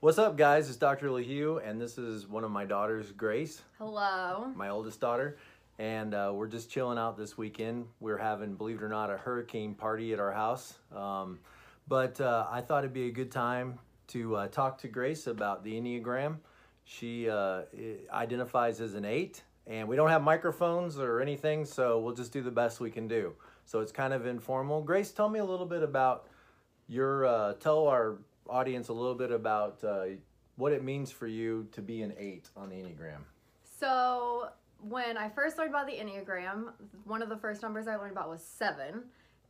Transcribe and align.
What's 0.00 0.18
up, 0.18 0.36
guys? 0.36 0.68
It's 0.68 0.78
Dr. 0.78 1.08
LaHue, 1.08 1.60
and 1.68 1.80
this 1.80 1.98
is 1.98 2.24
one 2.28 2.44
of 2.44 2.52
my 2.52 2.64
daughters, 2.64 3.10
Grace, 3.10 3.62
Hello. 3.78 4.52
my 4.54 4.68
oldest 4.68 5.00
daughter. 5.00 5.38
And 5.80 6.14
uh, 6.14 6.30
we're 6.32 6.46
just 6.46 6.70
chilling 6.70 6.98
out 6.98 7.18
this 7.18 7.36
weekend. 7.36 7.86
We're 7.98 8.16
having, 8.16 8.54
believe 8.54 8.76
it 8.76 8.84
or 8.84 8.88
not, 8.88 9.10
a 9.10 9.16
hurricane 9.16 9.74
party 9.74 10.12
at 10.12 10.20
our 10.20 10.30
house. 10.30 10.78
Um, 10.94 11.40
but 11.88 12.20
uh, 12.20 12.46
I 12.48 12.60
thought 12.60 12.84
it'd 12.84 12.94
be 12.94 13.08
a 13.08 13.10
good 13.10 13.32
time 13.32 13.80
to 14.08 14.36
uh, 14.36 14.46
talk 14.46 14.78
to 14.82 14.88
Grace 14.88 15.26
about 15.26 15.64
the 15.64 15.72
Enneagram. 15.72 16.36
She 16.84 17.28
uh, 17.28 17.62
identifies 18.12 18.80
as 18.80 18.94
an 18.94 19.04
eight, 19.04 19.42
and 19.66 19.88
we 19.88 19.96
don't 19.96 20.10
have 20.10 20.22
microphones 20.22 21.00
or 21.00 21.20
anything, 21.20 21.64
so 21.64 21.98
we'll 21.98 22.14
just 22.14 22.32
do 22.32 22.40
the 22.40 22.52
best 22.52 22.78
we 22.78 22.92
can 22.92 23.08
do. 23.08 23.34
So 23.64 23.80
it's 23.80 23.90
kind 23.90 24.14
of 24.14 24.26
informal. 24.26 24.80
Grace, 24.80 25.10
tell 25.10 25.28
me 25.28 25.40
a 25.40 25.44
little 25.44 25.66
bit 25.66 25.82
about 25.82 26.28
your 26.86 27.26
uh, 27.26 27.54
tell 27.54 27.88
our 27.88 28.18
audience 28.48 28.88
a 28.88 28.92
little 28.92 29.14
bit 29.14 29.30
about 29.30 29.82
uh, 29.84 30.04
what 30.56 30.72
it 30.72 30.82
means 30.82 31.10
for 31.10 31.26
you 31.26 31.68
to 31.72 31.82
be 31.82 32.02
an 32.02 32.12
eight 32.18 32.48
on 32.56 32.68
the 32.70 32.76
enneagram 32.76 33.22
So, 33.78 34.48
when 34.80 35.16
I 35.16 35.28
first 35.28 35.58
learned 35.58 35.70
about 35.70 35.86
the 35.88 35.94
Enneagram, 35.94 36.72
one 37.04 37.20
of 37.20 37.28
the 37.28 37.36
first 37.36 37.62
numbers 37.62 37.88
I 37.88 37.96
learned 37.96 38.12
about 38.12 38.28
was 38.28 38.42
seven. 38.42 39.04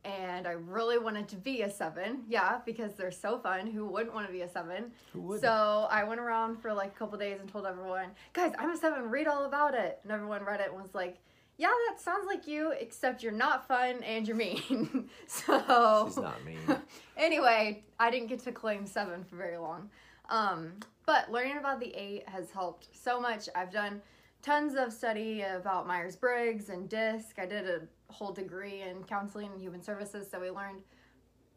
And 0.05 0.47
I 0.47 0.51
really 0.53 0.97
wanted 0.97 1.27
to 1.29 1.35
be 1.35 1.61
a 1.61 1.69
seven. 1.69 2.23
Yeah, 2.27 2.59
because 2.65 2.93
they're 2.93 3.11
so 3.11 3.37
fun. 3.37 3.67
Who 3.67 3.85
wouldn't 3.85 4.13
want 4.15 4.25
to 4.27 4.31
be 4.31 4.41
a 4.41 4.47
seven? 4.49 4.91
Who 5.13 5.21
wouldn't? 5.21 5.41
So, 5.41 5.87
I 5.91 6.03
went 6.03 6.19
around 6.19 6.61
for 6.61 6.73
like 6.73 6.95
a 6.95 6.97
couple 6.97 7.17
days 7.19 7.39
and 7.39 7.51
told 7.51 7.65
everyone, 7.67 8.09
guys, 8.33 8.53
I'm 8.57 8.71
a 8.71 8.77
seven. 8.77 9.03
Read 9.09 9.27
all 9.27 9.45
about 9.45 9.75
it. 9.75 9.99
And 10.03 10.11
everyone 10.11 10.43
read 10.43 10.61
it 10.61 10.71
and 10.71 10.81
was 10.81 10.95
like, 10.95 11.17
yeah, 11.59 11.67
that 11.89 11.99
sounds 11.99 12.25
like 12.25 12.47
you, 12.47 12.71
except 12.71 13.21
you're 13.21 13.33
not 13.33 13.67
fun 13.67 14.01
and 14.03 14.25
you're 14.25 14.37
mean. 14.37 15.09
so, 15.27 16.05
she's 16.07 16.15
not 16.15 16.43
mean 16.45 16.57
anyway, 17.17 17.83
I 17.99 18.09
didn't 18.09 18.29
get 18.29 18.39
to 18.45 18.53
claim 18.53 18.85
seven 18.85 19.25
for 19.25 19.35
very 19.35 19.57
long. 19.57 19.89
Um, 20.29 20.71
but 21.05 21.29
learning 21.29 21.57
about 21.57 21.81
the 21.81 21.93
eight 21.93 22.27
has 22.29 22.49
helped 22.49 22.87
so 22.93 23.19
much. 23.19 23.49
I've 23.55 23.73
done 23.73 24.01
tons 24.41 24.75
of 24.75 24.93
study 24.93 25.41
about 25.41 25.85
Myers 25.85 26.15
Briggs 26.15 26.69
and 26.69 26.87
DISC. 26.87 27.37
I 27.37 27.45
did 27.45 27.67
a 27.67 27.81
whole 28.07 28.31
degree 28.31 28.81
in 28.83 29.03
counseling 29.03 29.51
and 29.51 29.59
human 29.59 29.83
services, 29.83 30.27
so 30.31 30.39
we 30.39 30.49
learned 30.51 30.81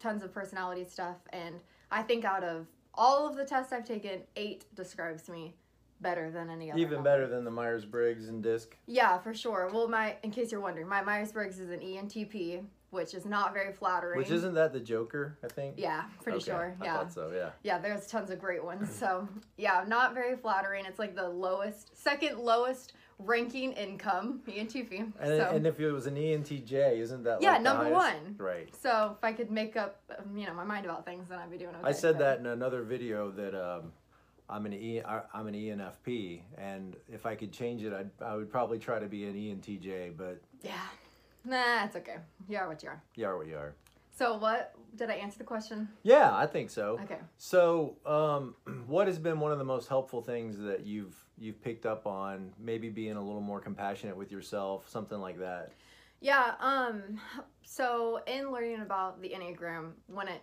tons 0.00 0.24
of 0.24 0.34
personality 0.34 0.84
stuff. 0.84 1.18
And 1.32 1.60
I 1.92 2.02
think 2.02 2.24
out 2.24 2.42
of 2.42 2.66
all 2.92 3.28
of 3.28 3.36
the 3.36 3.44
tests 3.44 3.72
I've 3.72 3.86
taken, 3.86 4.22
eight 4.34 4.64
describes 4.74 5.28
me 5.28 5.54
better 6.02 6.30
than 6.30 6.50
any 6.50 6.70
other. 6.70 6.80
even 6.80 6.94
number. 6.94 7.10
better 7.10 7.26
than 7.28 7.44
the 7.44 7.50
myers-briggs 7.50 8.28
and 8.28 8.42
disc 8.42 8.76
Yeah, 8.86 9.18
for 9.18 9.32
sure. 9.32 9.70
Well, 9.72 9.88
my 9.88 10.16
in 10.22 10.30
case 10.30 10.50
you're 10.52 10.60
wondering, 10.60 10.88
my 10.88 11.00
Myers 11.02 11.32
Briggs 11.32 11.58
is 11.60 11.70
an 11.70 11.80
ENTP, 11.80 12.64
which 12.90 13.14
is 13.14 13.24
not 13.24 13.54
very 13.54 13.72
flattering. 13.72 14.18
which 14.18 14.30
isn't 14.30 14.54
that 14.54 14.72
the 14.72 14.80
joker 14.80 15.38
i 15.42 15.48
think 15.48 15.74
Yeah, 15.78 16.02
pretty 16.22 16.36
Okay, 16.38 16.44
sure. 16.50 16.76
i 16.80 16.84
Yeah. 16.84 16.96
thought 16.98 17.12
so 17.12 17.30
yeah 17.34 17.50
Yeah, 17.62 17.78
there's 17.78 18.06
tons 18.06 18.30
of 18.30 18.38
great 18.38 18.62
ones. 18.62 18.90
So, 19.02 19.26
yeah, 19.56 19.84
not 19.86 20.12
very 20.14 20.36
flattering. 20.36 20.84
It's 20.86 20.98
like 20.98 21.14
the 21.16 21.28
lowest, 21.28 21.96
second 21.96 22.38
lowest 22.38 22.92
ranking 23.18 23.72
income 23.72 24.40
ENTP. 24.48 24.98
and, 24.98 25.14
so, 25.38 25.50
and 25.54 25.66
if 25.66 25.78
it 25.78 25.92
was 25.92 26.06
an 26.06 26.16
entj 26.16 26.72
isn't 26.98 27.22
that 27.22 27.40
Yeah, 27.40 27.52
like 27.52 27.62
number 27.62 27.88
one. 27.90 28.34
right 28.36 28.68
so 28.74 29.14
if 29.16 29.22
I 29.24 29.32
could 29.32 29.50
make 29.50 29.76
up, 29.76 30.00
um, 30.18 30.36
you 30.36 30.46
know, 30.46 30.54
my 30.54 30.64
mind 30.64 30.84
about 30.84 31.04
things, 31.06 31.28
then 31.28 31.38
I'd 31.38 31.50
be 31.50 31.56
doing 31.56 31.74
okay. 31.76 31.88
I 31.88 31.92
said 31.92 32.14
but- 32.14 32.24
that 32.24 32.38
in 32.40 32.46
another 32.46 32.82
video 32.82 33.30
that 33.32 33.54
um, 33.54 33.92
I'm 34.52 34.66
an 34.66 34.74
E 34.74 35.00
I- 35.02 35.22
I'm 35.32 35.46
an 35.46 35.54
ENFP, 35.54 36.42
and 36.58 36.94
if 37.10 37.24
I 37.24 37.34
could 37.34 37.52
change 37.52 37.82
it, 37.82 37.92
I'd, 37.92 38.10
I 38.22 38.36
would 38.36 38.50
probably 38.50 38.78
try 38.78 38.98
to 38.98 39.06
be 39.06 39.24
an 39.24 39.34
ENTJ. 39.34 40.16
But 40.16 40.40
Yeah. 40.62 40.72
Nah, 41.44 41.84
it's 41.86 41.96
okay. 41.96 42.18
You 42.48 42.58
are 42.58 42.68
what 42.68 42.82
you 42.82 42.90
are. 42.90 43.02
you 43.16 43.26
are 43.26 43.36
what 43.36 43.46
you 43.46 43.56
are. 43.56 43.74
So, 44.14 44.36
what 44.36 44.74
did 44.94 45.08
I 45.08 45.14
answer 45.14 45.38
the 45.38 45.44
question? 45.44 45.88
Yeah, 46.02 46.36
I 46.36 46.46
think 46.46 46.68
so. 46.68 47.00
Okay. 47.04 47.18
So, 47.38 47.96
um, 48.04 48.54
what 48.86 49.06
has 49.06 49.18
been 49.18 49.40
one 49.40 49.52
of 49.52 49.58
the 49.58 49.64
most 49.64 49.88
helpful 49.88 50.20
things 50.22 50.58
that 50.58 50.84
you've 50.84 51.16
you've 51.38 51.60
picked 51.62 51.86
up 51.86 52.06
on? 52.06 52.52
Maybe 52.58 52.90
being 52.90 53.16
a 53.16 53.22
little 53.22 53.40
more 53.40 53.58
compassionate 53.60 54.16
with 54.16 54.30
yourself, 54.30 54.88
something 54.88 55.18
like 55.18 55.38
that. 55.38 55.72
Yeah, 56.20 56.52
um 56.60 57.18
so 57.64 58.20
in 58.26 58.52
learning 58.52 58.82
about 58.82 59.20
the 59.22 59.30
Enneagram, 59.30 59.92
when 60.08 60.28
it 60.28 60.42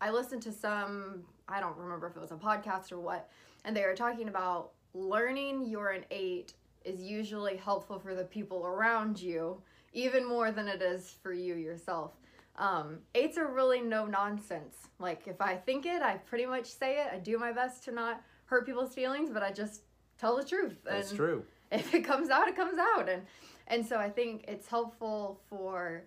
I 0.00 0.10
listened 0.10 0.42
to 0.42 0.52
some 0.52 1.24
I 1.48 1.60
don't 1.60 1.76
remember 1.76 2.08
if 2.08 2.16
it 2.16 2.20
was 2.20 2.32
a 2.32 2.36
podcast 2.36 2.90
or 2.92 2.98
what, 2.98 3.30
and 3.64 3.76
they 3.76 3.82
were 3.82 3.94
talking 3.94 4.28
about 4.28 4.72
learning 4.94 5.66
you're 5.66 5.90
an 5.90 6.04
8 6.10 6.52
is 6.84 7.00
usually 7.00 7.56
helpful 7.56 7.98
for 7.98 8.14
the 8.14 8.24
people 8.24 8.64
around 8.64 9.20
you 9.20 9.60
even 9.92 10.26
more 10.26 10.50
than 10.50 10.68
it 10.68 10.82
is 10.82 11.16
for 11.22 11.32
you 11.32 11.54
yourself. 11.54 12.12
Um, 12.56 12.98
eights 13.14 13.36
are 13.36 13.52
really 13.52 13.80
no 13.80 14.06
nonsense. 14.06 14.76
Like 14.98 15.26
if 15.26 15.40
I 15.40 15.56
think 15.56 15.84
it, 15.84 16.02
I 16.02 16.16
pretty 16.16 16.46
much 16.46 16.66
say 16.66 17.00
it. 17.00 17.08
I 17.12 17.18
do 17.18 17.38
my 17.38 17.52
best 17.52 17.84
to 17.84 17.92
not 17.92 18.22
hurt 18.46 18.64
people's 18.66 18.94
feelings, 18.94 19.30
but 19.30 19.42
I 19.42 19.52
just 19.52 19.82
tell 20.18 20.36
the 20.36 20.44
truth. 20.44 20.76
That's 20.84 21.10
and 21.10 21.16
true. 21.16 21.44
if 21.72 21.94
it 21.94 22.02
comes 22.02 22.30
out 22.30 22.48
it 22.48 22.56
comes 22.56 22.78
out 22.78 23.08
and 23.08 23.22
and 23.66 23.84
so 23.84 23.98
i 23.98 24.08
think 24.08 24.44
it's 24.46 24.68
helpful 24.68 25.40
for 25.48 26.04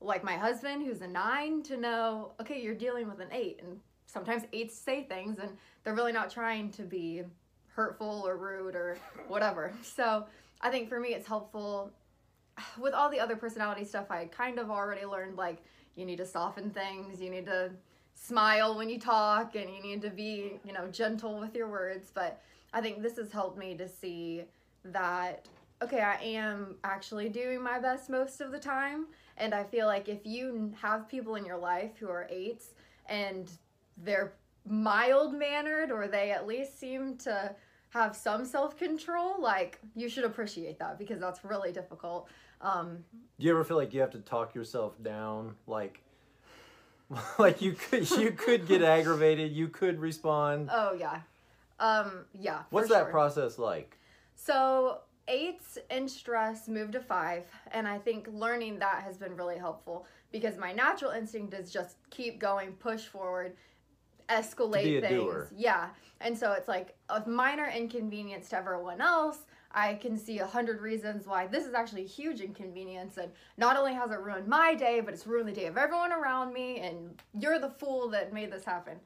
like 0.00 0.24
my 0.24 0.36
husband 0.36 0.82
who's 0.82 1.02
a 1.02 1.06
nine 1.06 1.62
to 1.62 1.76
know 1.76 2.32
okay 2.40 2.60
you're 2.60 2.74
dealing 2.74 3.08
with 3.08 3.20
an 3.20 3.28
eight 3.32 3.60
and 3.62 3.78
sometimes 4.06 4.44
eights 4.52 4.74
say 4.76 5.04
things 5.04 5.38
and 5.38 5.50
they're 5.84 5.94
really 5.94 6.12
not 6.12 6.30
trying 6.30 6.70
to 6.70 6.82
be 6.82 7.22
hurtful 7.68 8.24
or 8.26 8.36
rude 8.36 8.74
or 8.74 8.98
whatever. 9.28 9.72
So 9.82 10.26
i 10.60 10.70
think 10.70 10.88
for 10.88 11.00
me 11.00 11.10
it's 11.10 11.26
helpful. 11.26 11.90
With 12.78 12.94
all 12.94 13.10
the 13.10 13.20
other 13.20 13.36
personality 13.36 13.84
stuff 13.84 14.10
i 14.10 14.26
kind 14.26 14.58
of 14.58 14.70
already 14.70 15.04
learned 15.04 15.36
like 15.36 15.58
you 15.96 16.04
need 16.06 16.18
to 16.18 16.26
soften 16.26 16.70
things 16.70 17.20
you 17.20 17.30
need 17.30 17.46
to 17.46 17.70
smile 18.14 18.76
when 18.76 18.88
you 18.88 18.98
talk 18.98 19.54
and 19.54 19.70
you 19.74 19.82
need 19.82 20.02
to 20.02 20.10
be 20.10 20.58
you 20.64 20.72
know 20.72 20.88
gentle 20.88 21.38
with 21.38 21.54
your 21.54 21.68
words. 21.68 22.10
But 22.14 22.40
i 22.72 22.80
think 22.80 23.02
this 23.02 23.16
has 23.16 23.30
helped 23.30 23.58
me 23.58 23.76
to 23.76 23.88
see 23.88 24.44
that 24.84 25.46
okay 25.82 26.00
i 26.00 26.14
am 26.22 26.76
actually 26.84 27.28
doing 27.28 27.62
my 27.62 27.78
best 27.78 28.08
most 28.08 28.40
of 28.40 28.50
the 28.50 28.58
time 28.58 29.06
and 29.40 29.54
i 29.54 29.64
feel 29.64 29.86
like 29.86 30.08
if 30.08 30.24
you 30.24 30.72
have 30.80 31.08
people 31.08 31.34
in 31.34 31.44
your 31.44 31.58
life 31.58 31.90
who 31.98 32.08
are 32.08 32.26
eights 32.30 32.74
and 33.06 33.50
they're 33.96 34.32
mild 34.68 35.34
mannered 35.34 35.90
or 35.90 36.06
they 36.06 36.30
at 36.30 36.46
least 36.46 36.78
seem 36.78 37.16
to 37.16 37.52
have 37.88 38.14
some 38.14 38.44
self-control 38.44 39.40
like 39.40 39.80
you 39.96 40.08
should 40.08 40.24
appreciate 40.24 40.78
that 40.78 40.98
because 40.98 41.18
that's 41.18 41.44
really 41.44 41.72
difficult 41.72 42.28
um, 42.62 42.98
Do 43.38 43.46
you 43.46 43.52
ever 43.52 43.64
feel 43.64 43.78
like 43.78 43.94
you 43.94 44.00
have 44.02 44.10
to 44.10 44.18
talk 44.18 44.54
yourself 44.54 45.02
down, 45.02 45.54
like? 45.66 46.02
Like 47.38 47.60
you 47.60 47.72
could, 47.72 48.08
you 48.10 48.30
could 48.30 48.68
get 48.68 48.82
aggravated. 48.96 49.50
You 49.50 49.66
could 49.66 49.98
respond. 49.98 50.68
oh 50.70 50.92
yeah 50.92 51.22
um, 51.80 52.26
yeah 52.38 52.60
What's 52.70 52.88
that 52.90 53.10
process 53.10 53.58
like? 53.58 53.98
So 54.36 54.98
eights 55.30 55.78
and 55.90 56.10
stress 56.10 56.68
moved 56.68 56.92
to 56.92 57.00
five, 57.00 57.44
and 57.70 57.86
I 57.86 57.98
think 57.98 58.28
learning 58.32 58.80
that 58.80 59.02
has 59.04 59.16
been 59.16 59.36
really 59.36 59.56
helpful 59.56 60.06
because 60.32 60.58
my 60.58 60.72
natural 60.72 61.12
instinct 61.12 61.54
is 61.54 61.72
just 61.72 61.96
keep 62.10 62.38
going, 62.38 62.72
push 62.72 63.06
forward, 63.06 63.54
escalate 64.28 65.00
things. 65.00 65.08
doer. 65.08 65.50
Yeah, 65.56 65.88
and 66.20 66.36
so 66.36 66.52
it's 66.52 66.68
like 66.68 66.96
a 67.08 67.26
minor 67.28 67.68
inconvenience 67.68 68.50
to 68.50 68.56
everyone 68.56 69.00
else. 69.00 69.38
I 69.72 69.94
can 69.94 70.18
see 70.18 70.40
a 70.40 70.46
hundred 70.46 70.80
reasons 70.80 71.26
why 71.26 71.46
this 71.46 71.64
is 71.64 71.74
actually 71.74 72.02
a 72.02 72.08
huge 72.08 72.40
inconvenience, 72.40 73.16
and 73.16 73.30
not 73.56 73.76
only 73.76 73.94
has 73.94 74.10
it 74.10 74.18
ruined 74.18 74.48
my 74.48 74.74
day, 74.74 75.00
but 75.00 75.14
it's 75.14 75.28
ruined 75.28 75.48
the 75.48 75.52
day 75.52 75.66
of 75.66 75.78
everyone 75.78 76.12
around 76.12 76.52
me, 76.52 76.80
and 76.80 77.22
you're 77.38 77.60
the 77.60 77.70
fool 77.70 78.08
that 78.10 78.32
made 78.32 78.52
this 78.52 78.64
happen. 78.64 78.98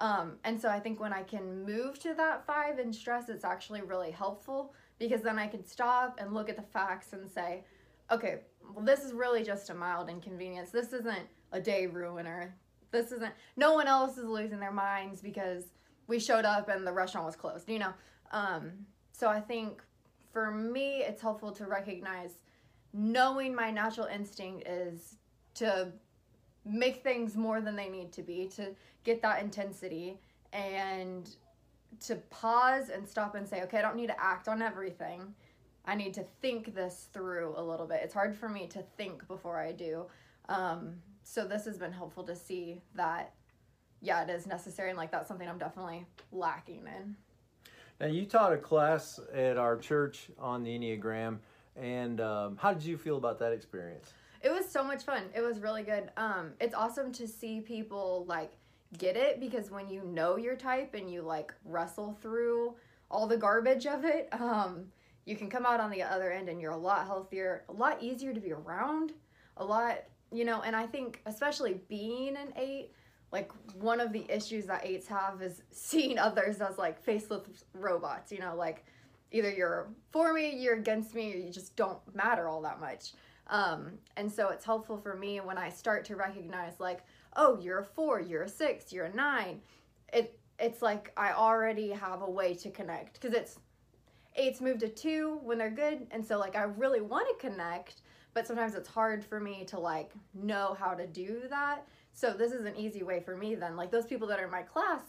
Um, 0.00 0.34
and 0.44 0.60
so 0.60 0.68
I 0.68 0.78
think 0.80 1.00
when 1.00 1.12
I 1.12 1.22
can 1.22 1.64
move 1.64 1.98
to 2.00 2.14
that 2.14 2.46
five 2.46 2.78
in 2.78 2.92
stress, 2.92 3.28
it's 3.28 3.44
actually 3.44 3.82
really 3.82 4.10
helpful 4.10 4.72
because 4.98 5.22
then 5.22 5.38
I 5.38 5.46
can 5.46 5.64
stop 5.64 6.18
and 6.20 6.34
look 6.34 6.48
at 6.48 6.56
the 6.56 6.62
facts 6.62 7.12
and 7.12 7.30
say, 7.30 7.64
okay, 8.10 8.40
well, 8.74 8.84
this 8.84 9.04
is 9.04 9.12
really 9.12 9.42
just 9.42 9.70
a 9.70 9.74
mild 9.74 10.08
inconvenience. 10.08 10.70
This 10.70 10.92
isn't 10.92 11.26
a 11.52 11.60
day 11.60 11.86
ruiner. 11.86 12.54
This 12.90 13.12
isn't, 13.12 13.32
no 13.56 13.74
one 13.74 13.86
else 13.86 14.16
is 14.18 14.24
losing 14.24 14.60
their 14.60 14.72
minds 14.72 15.20
because 15.20 15.64
we 16.06 16.18
showed 16.18 16.44
up 16.44 16.68
and 16.68 16.86
the 16.86 16.92
restaurant 16.92 17.26
was 17.26 17.36
closed, 17.36 17.68
you 17.68 17.78
know? 17.78 17.92
Um, 18.32 18.72
so 19.12 19.28
I 19.28 19.40
think 19.40 19.82
for 20.32 20.50
me, 20.50 21.02
it's 21.02 21.20
helpful 21.20 21.52
to 21.52 21.66
recognize 21.66 22.32
knowing 22.92 23.54
my 23.54 23.70
natural 23.70 24.06
instinct 24.06 24.66
is 24.66 25.16
to 25.54 25.92
make 26.64 27.02
things 27.02 27.36
more 27.36 27.60
than 27.60 27.76
they 27.76 27.88
need 27.88 28.12
to 28.12 28.22
be, 28.22 28.46
to 28.56 28.74
get 29.04 29.22
that 29.22 29.42
intensity 29.42 30.20
and 30.52 31.36
to 32.06 32.16
pause 32.30 32.90
and 32.90 33.08
stop 33.08 33.34
and 33.34 33.48
say, 33.48 33.62
okay, 33.62 33.78
I 33.78 33.82
don't 33.82 33.96
need 33.96 34.08
to 34.08 34.22
act 34.22 34.48
on 34.48 34.62
everything. 34.62 35.34
I 35.84 35.94
need 35.94 36.14
to 36.14 36.24
think 36.42 36.74
this 36.74 37.08
through 37.12 37.54
a 37.56 37.62
little 37.62 37.86
bit. 37.86 38.00
It's 38.02 38.14
hard 38.14 38.36
for 38.36 38.48
me 38.48 38.66
to 38.68 38.82
think 38.96 39.26
before 39.26 39.58
I 39.58 39.72
do. 39.72 40.06
Um, 40.48 40.96
so 41.22 41.46
this 41.46 41.64
has 41.64 41.78
been 41.78 41.92
helpful 41.92 42.24
to 42.24 42.36
see 42.36 42.82
that, 42.94 43.34
yeah, 44.00 44.22
it 44.22 44.30
is 44.30 44.46
necessary, 44.46 44.90
and 44.90 44.98
like 44.98 45.10
that's 45.10 45.28
something 45.28 45.48
I'm 45.48 45.58
definitely 45.58 46.06
lacking 46.32 46.84
in. 46.86 47.16
Now 48.00 48.06
you 48.06 48.26
taught 48.26 48.52
a 48.52 48.58
class 48.58 49.18
at 49.34 49.56
our 49.56 49.76
church 49.76 50.30
on 50.38 50.62
the 50.62 50.78
Enneagram, 50.78 51.38
and 51.76 52.20
um, 52.20 52.56
how 52.56 52.72
did 52.72 52.84
you 52.84 52.96
feel 52.96 53.16
about 53.16 53.38
that 53.40 53.52
experience? 53.52 54.12
It 54.40 54.50
was 54.50 54.68
so 54.68 54.84
much 54.84 55.02
fun. 55.02 55.24
It 55.34 55.40
was 55.40 55.58
really 55.58 55.82
good. 55.82 56.10
Um, 56.16 56.52
it's 56.60 56.74
awesome 56.74 57.12
to 57.12 57.26
see 57.26 57.60
people 57.60 58.24
like 58.28 58.52
get 58.96 59.16
it 59.16 59.40
because 59.40 59.70
when 59.70 59.90
you 59.90 60.02
know 60.04 60.36
your 60.36 60.56
type 60.56 60.94
and 60.94 61.10
you 61.10 61.22
like 61.22 61.52
wrestle 61.64 62.16
through 62.22 62.74
all 63.10 63.26
the 63.26 63.36
garbage 63.36 63.86
of 63.86 64.04
it, 64.04 64.28
um, 64.32 64.86
you 65.26 65.36
can 65.36 65.50
come 65.50 65.66
out 65.66 65.80
on 65.80 65.90
the 65.90 66.02
other 66.02 66.32
end 66.32 66.48
and 66.48 66.60
you're 66.60 66.72
a 66.72 66.76
lot 66.76 67.06
healthier, 67.06 67.64
a 67.68 67.72
lot 67.72 68.02
easier 68.02 68.32
to 68.32 68.40
be 68.40 68.52
around, 68.52 69.12
a 69.58 69.64
lot, 69.64 70.04
you 70.32 70.44
know, 70.44 70.62
and 70.62 70.74
I 70.74 70.86
think 70.86 71.20
especially 71.26 71.80
being 71.88 72.36
an 72.36 72.52
eight, 72.56 72.92
like 73.30 73.52
one 73.74 74.00
of 74.00 74.12
the 74.12 74.24
issues 74.30 74.64
that 74.66 74.86
eights 74.86 75.06
have 75.08 75.42
is 75.42 75.62
seeing 75.70 76.18
others 76.18 76.60
as 76.60 76.78
like 76.78 77.02
faceless 77.02 77.64
robots, 77.74 78.32
you 78.32 78.40
know, 78.40 78.54
like 78.56 78.86
either 79.30 79.50
you're 79.50 79.88
for 80.10 80.32
me, 80.32 80.56
you're 80.56 80.76
against 80.76 81.14
me, 81.14 81.34
or 81.34 81.36
you 81.36 81.52
just 81.52 81.76
don't 81.76 81.98
matter 82.14 82.48
all 82.48 82.62
that 82.62 82.80
much. 82.80 83.12
Um, 83.48 83.92
and 84.16 84.30
so 84.30 84.48
it's 84.48 84.64
helpful 84.64 84.98
for 84.98 85.14
me 85.16 85.40
when 85.40 85.58
I 85.58 85.70
start 85.70 86.04
to 86.06 86.16
recognize 86.16 86.80
like, 86.80 87.00
oh, 87.38 87.56
you're 87.60 87.78
a 87.78 87.84
four, 87.84 88.20
you're 88.20 88.42
a 88.42 88.48
six, 88.48 88.92
you're 88.92 89.06
a 89.06 89.14
nine. 89.14 89.62
It 90.12 90.38
it's 90.58 90.82
like 90.82 91.12
I 91.16 91.32
already 91.32 91.90
have 91.90 92.20
a 92.20 92.30
way 92.30 92.52
to 92.54 92.70
connect 92.70 93.14
because 93.14 93.32
it's 93.32 93.60
eights 94.34 94.60
move 94.60 94.78
to 94.78 94.88
two 94.88 95.38
when 95.42 95.56
they're 95.56 95.70
good, 95.70 96.06
and 96.10 96.24
so 96.24 96.38
like 96.38 96.56
I 96.56 96.64
really 96.64 97.00
want 97.00 97.28
to 97.28 97.48
connect, 97.48 98.02
but 98.34 98.46
sometimes 98.46 98.74
it's 98.74 98.88
hard 98.88 99.24
for 99.24 99.40
me 99.40 99.64
to 99.66 99.78
like 99.78 100.10
know 100.34 100.76
how 100.78 100.94
to 100.94 101.06
do 101.06 101.42
that. 101.48 101.86
So 102.12 102.32
this 102.32 102.52
is 102.52 102.66
an 102.66 102.76
easy 102.76 103.04
way 103.04 103.20
for 103.20 103.36
me 103.36 103.54
then. 103.54 103.76
Like 103.76 103.92
those 103.92 104.06
people 104.06 104.26
that 104.28 104.40
are 104.40 104.46
in 104.46 104.50
my 104.50 104.62
class, 104.62 105.02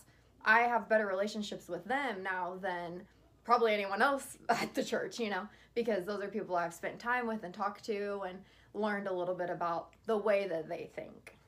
I 0.46 0.60
have 0.60 0.88
better 0.88 1.08
relationships 1.08 1.68
with 1.68 1.84
them 1.86 2.22
now 2.22 2.60
than 2.62 3.02
probably 3.44 3.74
anyone 3.74 4.04
else 4.04 4.38
at 4.50 4.76
the 4.76 4.84
church, 4.84 5.20
you 5.20 5.32
know, 5.32 5.48
because 5.74 6.06
those 6.06 6.22
are 6.22 6.28
people 6.28 6.56
I've 6.56 6.76
spent 6.76 7.00
time 7.00 7.26
with 7.26 7.44
and 7.44 7.54
talked 7.54 7.84
to 7.86 8.22
and 8.28 8.38
learned 8.76 9.08
a 9.08 9.14
little 9.14 9.34
bit 9.34 9.50
about 9.50 9.94
the 10.06 10.18
way 10.18 10.48
that 10.48 10.70
they 10.70 10.92
think. 10.96 11.39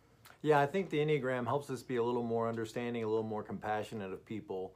Yeah, 0.41 0.59
I 0.59 0.65
think 0.65 0.89
the 0.89 0.97
Enneagram 0.97 1.45
helps 1.45 1.69
us 1.69 1.83
be 1.83 1.97
a 1.97 2.03
little 2.03 2.23
more 2.23 2.49
understanding, 2.49 3.03
a 3.03 3.07
little 3.07 3.23
more 3.23 3.43
compassionate 3.43 4.11
of 4.11 4.25
people. 4.25 4.73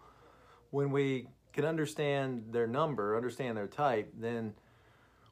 When 0.69 0.91
we 0.91 1.27
can 1.53 1.65
understand 1.65 2.45
their 2.51 2.67
number, 2.67 3.15
understand 3.15 3.57
their 3.57 3.67
type, 3.67 4.13
then 4.17 4.53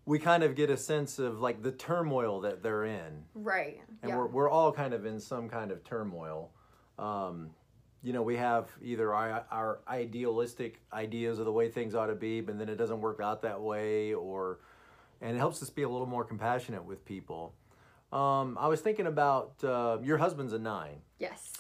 we 0.06 0.20
kind 0.20 0.44
of 0.44 0.56
get 0.56 0.70
a 0.70 0.78
sense 0.78 1.20
of 1.20 1.40
like 1.40 1.62
the 1.62 1.72
turmoil 1.72 2.42
that 2.42 2.64
they're 2.64 2.86
in. 2.86 3.24
Right. 3.36 3.82
And 4.02 4.10
yeah. 4.10 4.18
we're, 4.18 4.28
we're 4.28 4.50
all 4.50 4.72
kind 4.72 4.94
of 4.94 5.06
in 5.06 5.20
some 5.20 5.50
kind 5.50 5.72
of 5.72 5.84
turmoil. 5.84 6.52
Um, 6.98 7.52
you 8.02 8.12
know, 8.12 8.22
we 8.22 8.36
have 8.36 8.70
either 8.82 9.14
our, 9.14 9.46
our 9.50 9.80
idealistic 9.88 10.82
ideas 10.92 11.40
of 11.40 11.46
the 11.46 11.52
way 11.52 11.70
things 11.70 11.96
ought 11.96 12.08
to 12.08 12.16
be, 12.16 12.42
but 12.42 12.58
then 12.60 12.68
it 12.68 12.76
doesn't 12.76 13.00
work 13.00 13.22
out 13.22 13.42
that 13.44 13.62
way, 13.62 14.14
or, 14.14 14.60
and 15.22 15.36
it 15.36 15.40
helps 15.40 15.64
us 15.64 15.70
be 15.70 15.84
a 15.84 15.90
little 15.90 16.08
more 16.08 16.26
compassionate 16.26 16.84
with 16.84 17.06
people. 17.06 17.54
Um, 18.14 18.58
I 18.62 18.68
was 18.68 18.80
thinking 18.80 19.08
about 19.08 19.56
uh, 19.64 19.98
your 20.04 20.18
husband's 20.20 20.54
a 20.54 20.60
nine. 20.60 20.98
yes. 21.18 21.52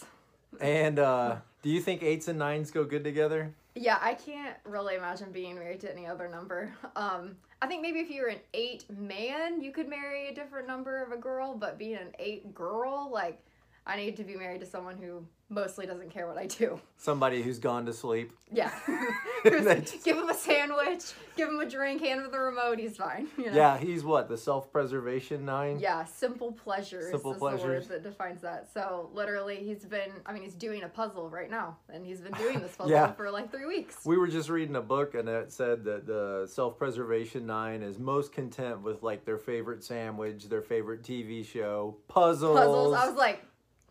And 0.61 0.99
uh, 0.99 1.37
do 1.63 1.69
you 1.71 1.81
think 1.81 2.03
eights 2.03 2.27
and 2.27 2.37
nines 2.37 2.69
go 2.69 2.83
good 2.83 3.03
together? 3.03 3.55
Yeah, 3.73 3.97
I 3.99 4.13
can't 4.13 4.55
really 4.65 4.95
imagine 4.95 5.31
being 5.31 5.55
married 5.55 5.79
to 5.79 5.91
any 5.91 6.05
other 6.05 6.27
number. 6.29 6.71
Um, 6.95 7.37
I 7.59 7.65
think 7.65 7.81
maybe 7.81 8.01
if 8.01 8.11
you 8.11 8.21
were 8.21 8.27
an 8.27 8.41
eight 8.53 8.85
man, 8.95 9.63
you 9.63 9.71
could 9.71 9.89
marry 9.89 10.27
a 10.27 10.35
different 10.35 10.67
number 10.67 11.01
of 11.01 11.11
a 11.11 11.17
girl, 11.17 11.55
but 11.55 11.79
being 11.79 11.95
an 11.95 12.13
eight 12.19 12.53
girl, 12.53 13.09
like, 13.11 13.41
I 13.85 13.97
need 13.97 14.15
to 14.17 14.23
be 14.23 14.35
married 14.35 14.61
to 14.61 14.65
someone 14.65 14.97
who 14.97 15.25
mostly 15.49 15.85
doesn't 15.85 16.09
care 16.09 16.25
what 16.25 16.37
I 16.37 16.47
do. 16.47 16.79
Somebody 16.97 17.43
who's 17.43 17.59
gone 17.59 17.85
to 17.85 17.93
sleep. 17.93 18.31
Yeah. 18.51 18.71
That's- 19.43 20.01
give 20.03 20.17
him 20.17 20.29
a 20.29 20.33
sandwich, 20.33 21.11
give 21.35 21.49
him 21.49 21.59
a 21.59 21.69
drink, 21.69 22.01
hand 22.01 22.21
him 22.21 22.31
the 22.31 22.39
remote, 22.39 22.79
he's 22.79 22.95
fine. 22.97 23.27
you 23.37 23.47
know? 23.47 23.53
Yeah, 23.57 23.77
he's 23.77 24.03
what 24.03 24.29
the 24.29 24.37
self-preservation 24.37 25.45
nine. 25.45 25.79
Yeah, 25.79 26.05
simple 26.05 26.53
pleasures 26.53 27.11
Simple 27.11 27.31
is 27.31 27.35
the 27.35 27.39
pleasures. 27.39 27.89
word 27.89 28.03
that 28.03 28.03
defines 28.09 28.41
that. 28.41 28.69
So 28.73 29.09
literally, 29.13 29.57
he's 29.57 29.85
been. 29.85 30.11
I 30.25 30.31
mean, 30.33 30.43
he's 30.43 30.55
doing 30.55 30.83
a 30.83 30.87
puzzle 30.89 31.29
right 31.29 31.51
now, 31.51 31.77
and 31.89 32.05
he's 32.05 32.21
been 32.21 32.33
doing 32.33 32.59
this 32.61 32.75
puzzle 32.77 32.91
Yeah. 32.91 33.11
for 33.11 33.29
like 33.29 33.51
three 33.51 33.65
weeks. 33.65 33.97
We 34.05 34.17
were 34.17 34.27
just 34.27 34.49
reading 34.49 34.77
a 34.77 34.81
book 34.81 35.13
and 35.13 35.27
it 35.27 35.51
said 35.51 35.83
that 35.83 36.07
the 36.07 36.47
self-preservation 36.49 37.45
nine 37.45 37.83
is 37.83 37.99
most 37.99 38.31
content 38.31 38.81
with 38.81 39.03
like 39.03 39.25
their 39.25 39.37
favorite 39.37 39.83
sandwich, 39.83 40.45
their 40.49 40.61
favorite 40.61 41.03
TV 41.03 41.45
show, 41.45 41.97
puzzles. 42.07 42.57
Puzzles. 42.57 42.93
I 42.95 43.07
was 43.07 43.17
like, 43.17 43.43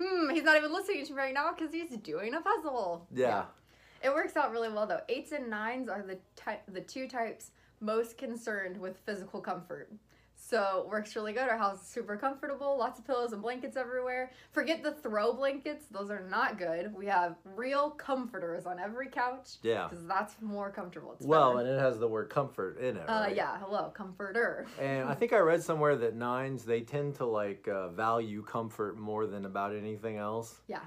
hmm, 0.02 0.30
he's 0.30 0.42
not 0.42 0.56
even 0.56 0.72
listening 0.72 1.04
to 1.06 1.12
me 1.12 1.18
right 1.18 1.34
now 1.34 1.52
because 1.56 1.72
he's 1.72 1.90
doing 1.98 2.34
a 2.34 2.40
puzzle. 2.40 3.06
yeah. 3.14 3.44
It 4.04 4.12
works 4.12 4.36
out 4.36 4.50
really 4.50 4.68
well 4.68 4.86
though. 4.86 5.00
Eights 5.08 5.30
and 5.30 5.48
nines 5.48 5.88
are 5.88 6.02
the 6.02 6.18
ty- 6.34 6.60
the 6.66 6.80
two 6.80 7.06
types 7.06 7.52
most 7.80 8.18
concerned 8.18 8.76
with 8.76 8.98
physical 9.06 9.40
comfort. 9.40 9.92
So 10.52 10.86
works 10.86 11.16
really 11.16 11.32
good. 11.32 11.48
Our 11.48 11.56
house 11.56 11.80
is 11.80 11.88
super 11.88 12.14
comfortable. 12.14 12.76
Lots 12.78 12.98
of 12.98 13.06
pillows 13.06 13.32
and 13.32 13.40
blankets 13.40 13.74
everywhere. 13.74 14.32
Forget 14.50 14.82
the 14.82 14.92
throw 14.92 15.32
blankets; 15.32 15.86
those 15.90 16.10
are 16.10 16.20
not 16.28 16.58
good. 16.58 16.94
We 16.94 17.06
have 17.06 17.36
real 17.56 17.88
comforters 17.92 18.66
on 18.66 18.78
every 18.78 19.08
couch. 19.08 19.48
Yeah. 19.62 19.88
because 19.88 20.06
that's 20.06 20.34
more 20.42 20.70
comfortable. 20.70 21.14
It's 21.14 21.24
Well, 21.24 21.54
better. 21.56 21.66
and 21.70 21.78
it 21.78 21.80
has 21.80 21.98
the 21.98 22.06
word 22.06 22.28
comfort 22.28 22.78
in 22.78 22.98
it. 22.98 23.04
uh, 23.08 23.30
yeah. 23.34 23.56
Hello, 23.60 23.90
comforter. 23.94 24.66
And 24.78 25.08
I 25.08 25.14
think 25.14 25.32
I 25.32 25.38
read 25.38 25.62
somewhere 25.62 25.96
that 25.96 26.16
nines 26.16 26.64
they 26.66 26.82
tend 26.82 27.14
to 27.14 27.24
like 27.24 27.66
uh, 27.66 27.88
value 27.88 28.42
comfort 28.42 28.98
more 28.98 29.26
than 29.26 29.46
about 29.46 29.74
anything 29.74 30.18
else. 30.18 30.60
Yeah. 30.68 30.80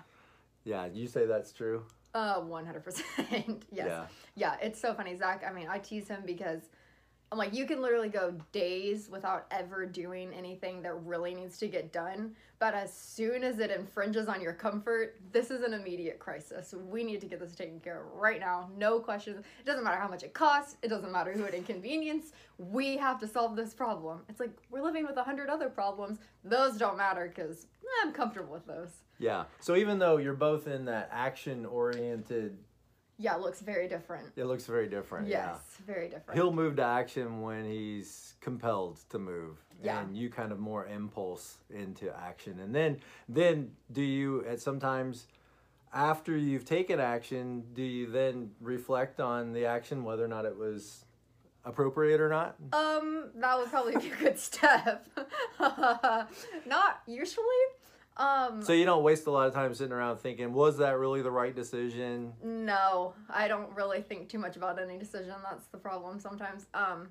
Yeah, 0.64 0.86
you 0.94 1.08
say 1.08 1.26
that's 1.26 1.52
true. 1.52 1.84
Uh, 2.14 2.40
one 2.42 2.68
hundred 2.68 2.84
percent. 2.84 3.66
Yes. 3.72 3.88
Yeah. 3.88 4.06
Yeah, 4.36 4.56
it's 4.62 4.80
so 4.80 4.94
funny, 4.94 5.18
Zach. 5.18 5.44
I 5.48 5.52
mean, 5.52 5.68
I 5.68 5.80
tease 5.80 6.08
him 6.08 6.22
because 6.24 6.62
I'm 7.32 7.38
like, 7.38 7.54
you 7.54 7.66
can 7.66 7.82
literally 7.82 8.10
go 8.10 8.34
days 8.52 9.10
without 9.10 9.48
ever 9.52 9.86
doing 9.86 10.32
anything 10.34 10.82
that 10.84 10.94
really 11.04 11.34
needs 11.34 11.58
to 11.58 11.68
get 11.68 11.92
done. 11.92 12.36
But 12.60 12.74
as 12.74 12.94
soon 12.94 13.44
as 13.44 13.60
it 13.60 13.72
infringes 13.72 14.28
on 14.28 14.42
your 14.42 14.54
comfort, 14.54 15.20
this 15.32 15.52
is 15.52 15.62
an 15.62 15.74
immediate 15.74 16.20
crisis. 16.20 16.74
We 16.74 17.04
need 17.04 17.20
to 17.22 17.28
get 17.28 17.40
this 17.40 17.54
taken 17.54 17.80
care 17.80 18.02
of 18.02 18.14
right 18.14 18.40
now. 18.40 18.70
No 18.78 19.00
questions. 19.00 19.44
It 19.60 19.66
doesn't 19.66 19.84
matter 19.84 20.00
how 20.00 20.08
much 20.08 20.24
it 20.24 20.34
costs. 20.34 20.78
It 20.82 20.88
doesn't 20.88 21.12
matter 21.12 21.34
who 21.34 21.44
it 21.44 21.54
inconvenience. 21.54 22.32
We 22.58 22.96
have 22.98 23.20
to 23.20 23.28
solve 23.28 23.56
this 23.56 23.74
problem. 23.74 24.22
It's 24.30 24.40
like 24.40 24.52
we're 24.70 24.84
living 24.84 25.06
with 25.06 25.18
a 25.18 25.24
hundred 25.24 25.50
other 25.50 25.68
problems. 25.68 26.20
Those 26.44 26.78
don't 26.78 26.96
matter 26.96 27.28
because 27.28 27.68
I'm 28.02 28.14
comfortable 28.14 28.54
with 28.54 28.68
those. 28.68 29.02
Yeah. 29.20 29.46
So 29.60 29.76
even 29.76 30.00
though 30.00 30.18
you're 30.18 30.34
both 30.34 30.68
in 30.68 30.86
that 30.86 31.10
action 31.12 31.66
oriented, 31.66 32.58
Yeah, 33.18 33.36
it 33.36 33.42
looks 33.42 33.62
very 33.62 33.88
different. 33.88 34.28
it 34.36 34.46
looks 34.46 34.66
very 34.66 34.88
different. 34.88 35.28
Yeah. 35.28 35.52
Yes, 35.54 35.62
very 35.86 36.10
different. 36.10 36.38
He'll 36.40 36.52
move 36.54 36.76
to 36.78 36.84
action 36.84 37.42
when 37.42 37.66
he's 37.66 38.34
compelled 38.42 39.00
to 39.10 39.20
move. 39.20 39.58
Yeah. 39.84 40.02
And 40.02 40.18
you 40.18 40.30
kind 40.30 40.52
of 40.52 40.60
more 40.60 40.86
impulse 40.88 41.58
into 41.70 42.14
action. 42.18 42.60
And 42.60 42.74
then 42.76 42.98
then 43.30 43.72
do 43.92 44.02
you 44.02 44.44
at 44.46 44.60
sometimes 44.62 45.28
after 45.94 46.36
you've 46.36 46.66
taken 46.66 47.00
action, 47.00 47.64
do 47.74 47.82
you 47.82 48.12
then 48.12 48.52
reflect 48.60 49.20
on 49.22 49.54
the 49.54 49.66
action 49.66 50.04
whether 50.04 50.26
or 50.26 50.28
not 50.28 50.44
it 50.46 50.58
was 50.58 51.06
appropriate 51.64 52.20
or 52.20 52.28
not? 52.30 52.56
Um, 52.74 53.30
that 53.36 53.58
would 53.58 53.70
probably 53.70 53.96
be 53.96 54.12
a 54.12 54.16
good 54.18 54.38
step. 54.50 55.08
Not 55.60 57.00
usually. 57.08 57.46
Um, 58.18 58.62
So 58.64 58.72
you 58.74 58.86
don't 58.86 59.04
waste 59.04 59.28
a 59.28 59.32
lot 59.32 59.48
of 59.48 59.54
time 59.54 59.74
sitting 59.74 59.92
around 59.92 60.18
thinking, 60.20 60.54
was 60.54 60.78
that 60.78 60.98
really 60.98 61.22
the 61.22 61.32
right 61.32 61.56
decision? 61.56 62.34
no, 62.44 63.14
I 63.30 63.48
don't 63.48 63.76
really 63.76 64.02
think 64.02 64.30
too 64.30 64.40
much 64.40 64.56
about 64.56 64.82
any 64.82 64.98
decision. 64.98 65.34
That's 65.44 65.66
the 65.68 65.78
problem 65.78 66.20
sometimes. 66.20 66.66
Um, 66.74 67.10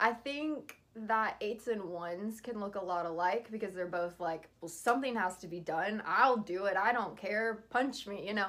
I 0.00 0.12
think 0.12 0.78
that 0.94 1.36
eights 1.40 1.68
and 1.68 1.84
ones 1.84 2.40
can 2.40 2.60
look 2.60 2.74
a 2.74 2.84
lot 2.84 3.06
alike 3.06 3.48
because 3.50 3.72
they're 3.72 3.86
both 3.86 4.18
like, 4.20 4.48
well, 4.60 4.68
something 4.68 5.14
has 5.14 5.38
to 5.38 5.46
be 5.46 5.60
done. 5.60 6.02
I'll 6.04 6.36
do 6.36 6.64
it. 6.66 6.76
I 6.76 6.92
don't 6.92 7.16
care. 7.16 7.64
Punch 7.70 8.06
me, 8.06 8.26
you 8.26 8.34
know. 8.34 8.48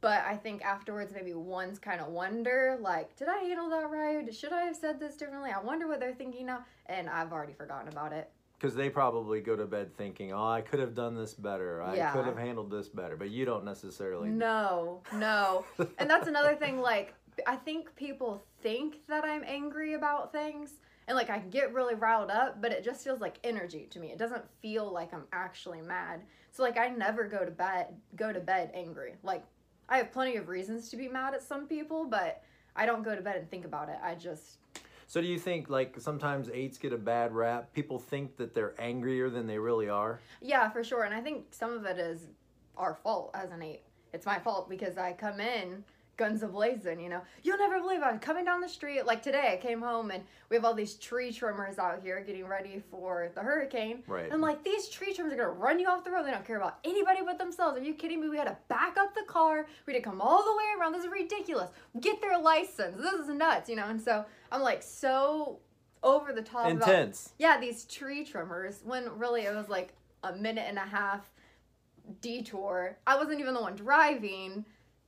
But 0.00 0.22
I 0.24 0.36
think 0.36 0.62
afterwards, 0.62 1.14
maybe 1.14 1.32
ones 1.32 1.78
kind 1.78 2.00
of 2.00 2.08
wonder, 2.08 2.76
like, 2.80 3.16
did 3.16 3.28
I 3.28 3.38
handle 3.38 3.70
that 3.70 3.88
right? 3.88 4.34
Should 4.34 4.52
I 4.52 4.64
have 4.64 4.76
said 4.76 5.00
this 5.00 5.16
differently? 5.16 5.50
I 5.50 5.60
wonder 5.62 5.86
what 5.86 6.00
they're 6.00 6.12
thinking 6.12 6.46
now. 6.46 6.64
And 6.86 7.08
I've 7.08 7.32
already 7.32 7.54
forgotten 7.54 7.88
about 7.88 8.12
it. 8.12 8.30
Because 8.64 8.76
they 8.76 8.88
probably 8.88 9.42
go 9.42 9.54
to 9.56 9.66
bed 9.66 9.94
thinking, 9.94 10.32
oh, 10.32 10.48
I 10.48 10.62
could 10.62 10.80
have 10.80 10.94
done 10.94 11.14
this 11.14 11.34
better. 11.34 11.82
I 11.82 11.96
Yeah. 11.96 12.12
could 12.14 12.24
have 12.24 12.38
handled 12.38 12.70
this 12.70 12.88
better. 12.88 13.14
But 13.14 13.28
you 13.28 13.44
don't 13.44 13.62
necessarily. 13.62 14.30
No, 14.30 15.02
no. 15.12 15.66
and 15.98 16.08
that's 16.08 16.28
another 16.28 16.56
thing, 16.56 16.80
like, 16.80 17.12
I 17.46 17.56
think 17.56 17.94
people 17.94 18.42
think 18.62 19.06
that 19.06 19.22
I'm 19.22 19.44
angry 19.46 19.92
about 19.92 20.32
things. 20.32 20.78
And, 21.06 21.14
like, 21.14 21.28
I 21.28 21.40
get 21.40 21.74
really 21.74 21.94
riled 21.94 22.30
up, 22.30 22.62
but 22.62 22.72
it 22.72 22.82
just 22.82 23.04
feels 23.04 23.20
like 23.20 23.38
energy 23.44 23.86
to 23.90 24.00
me. 24.00 24.12
It 24.12 24.16
doesn't 24.16 24.44
feel 24.62 24.90
like 24.90 25.12
I'm 25.12 25.26
actually 25.34 25.82
mad. 25.82 26.22
So, 26.50 26.62
like, 26.62 26.78
I 26.78 26.88
never 26.88 27.24
go 27.24 27.44
to 27.44 27.50
bed, 27.50 27.88
go 28.16 28.32
to 28.32 28.40
bed 28.40 28.70
angry. 28.72 29.16
Like, 29.22 29.44
I 29.90 29.98
have 29.98 30.10
plenty 30.10 30.36
of 30.36 30.48
reasons 30.48 30.88
to 30.88 30.96
be 30.96 31.06
mad 31.06 31.34
at 31.34 31.42
some 31.42 31.66
people, 31.66 32.06
but 32.06 32.42
I 32.74 32.86
don't 32.86 33.02
go 33.02 33.14
to 33.14 33.20
bed 33.20 33.36
and 33.36 33.50
think 33.50 33.66
about 33.66 33.90
it. 33.90 33.98
I 34.02 34.14
just, 34.14 34.56
So 35.06 35.20
do 35.20 35.26
you 35.26 35.38
think 35.38 35.68
like 35.70 36.00
sometimes 36.00 36.50
eights 36.52 36.78
get 36.78 36.92
a 36.92 36.98
bad 36.98 37.32
rap? 37.32 37.72
People 37.72 37.98
think 37.98 38.36
that 38.36 38.54
they're 38.54 38.74
angrier 38.78 39.30
than 39.30 39.46
they 39.46 39.58
really 39.58 39.88
are. 39.88 40.20
Yeah, 40.40 40.68
for 40.70 40.82
sure. 40.82 41.04
And 41.04 41.14
I 41.14 41.20
think 41.20 41.46
some 41.50 41.72
of 41.72 41.84
it 41.84 41.98
is 41.98 42.28
our 42.76 42.94
fault 42.94 43.30
as 43.34 43.50
an 43.50 43.62
eight. 43.62 43.82
It's 44.12 44.26
my 44.26 44.38
fault 44.38 44.68
because 44.68 44.96
I 44.96 45.12
come 45.12 45.40
in 45.40 45.84
guns 46.16 46.42
ablazing, 46.42 47.02
you 47.02 47.08
know. 47.08 47.20
You'll 47.42 47.58
never 47.58 47.80
believe 47.80 48.00
I'm 48.02 48.18
coming 48.18 48.44
down 48.44 48.60
the 48.60 48.68
street. 48.68 49.04
Like 49.06 49.22
today, 49.22 49.50
I 49.52 49.56
came 49.56 49.80
home 49.80 50.10
and 50.10 50.22
we 50.48 50.56
have 50.56 50.64
all 50.64 50.74
these 50.74 50.94
tree 50.94 51.32
trimmers 51.32 51.78
out 51.78 52.00
here 52.02 52.20
getting 52.20 52.46
ready 52.46 52.82
for 52.90 53.30
the 53.34 53.40
hurricane. 53.40 54.02
Right. 54.06 54.32
I'm 54.32 54.40
like, 54.40 54.62
these 54.64 54.88
tree 54.88 55.12
trimmers 55.14 55.32
are 55.32 55.36
gonna 55.36 55.48
run 55.50 55.78
you 55.78 55.88
off 55.88 56.04
the 56.04 56.10
road. 56.10 56.26
They 56.26 56.30
don't 56.30 56.46
care 56.46 56.56
about 56.58 56.78
anybody 56.84 57.20
but 57.24 57.38
themselves. 57.38 57.78
Are 57.78 57.82
you 57.82 57.94
kidding 57.94 58.20
me? 58.20 58.28
We 58.28 58.36
had 58.36 58.46
to 58.46 58.56
back 58.68 58.96
up 58.96 59.14
the 59.14 59.24
car. 59.26 59.66
We 59.86 59.92
had 59.92 60.02
to 60.02 60.08
come 60.08 60.20
all 60.20 60.44
the 60.44 60.56
way 60.56 60.64
around. 60.78 60.92
This 60.92 61.04
is 61.04 61.10
ridiculous. 61.10 61.70
Get 62.00 62.20
their 62.20 62.38
license. 62.38 62.96
This 62.96 63.14
is 63.14 63.28
nuts, 63.28 63.68
you 63.68 63.76
know. 63.76 63.86
And 63.88 64.00
so 64.00 64.24
I'm 64.52 64.62
like 64.62 64.82
so 64.82 65.58
over 66.02 66.32
the 66.32 66.42
top. 66.42 66.66
about- 66.70 66.88
Intense. 66.88 67.32
yeah, 67.38 67.58
these 67.58 67.84
tree 67.84 68.24
trimmers. 68.24 68.80
When 68.84 69.18
really 69.18 69.42
it 69.42 69.54
was 69.54 69.68
like 69.68 69.94
a 70.22 70.32
minute 70.32 70.64
and 70.68 70.78
a 70.78 70.82
half 70.82 71.30
detour. 72.20 72.96
I 73.06 73.16
wasn't 73.16 73.40
even 73.40 73.54
the 73.54 73.60
one 73.60 73.76
driving, 73.76 74.64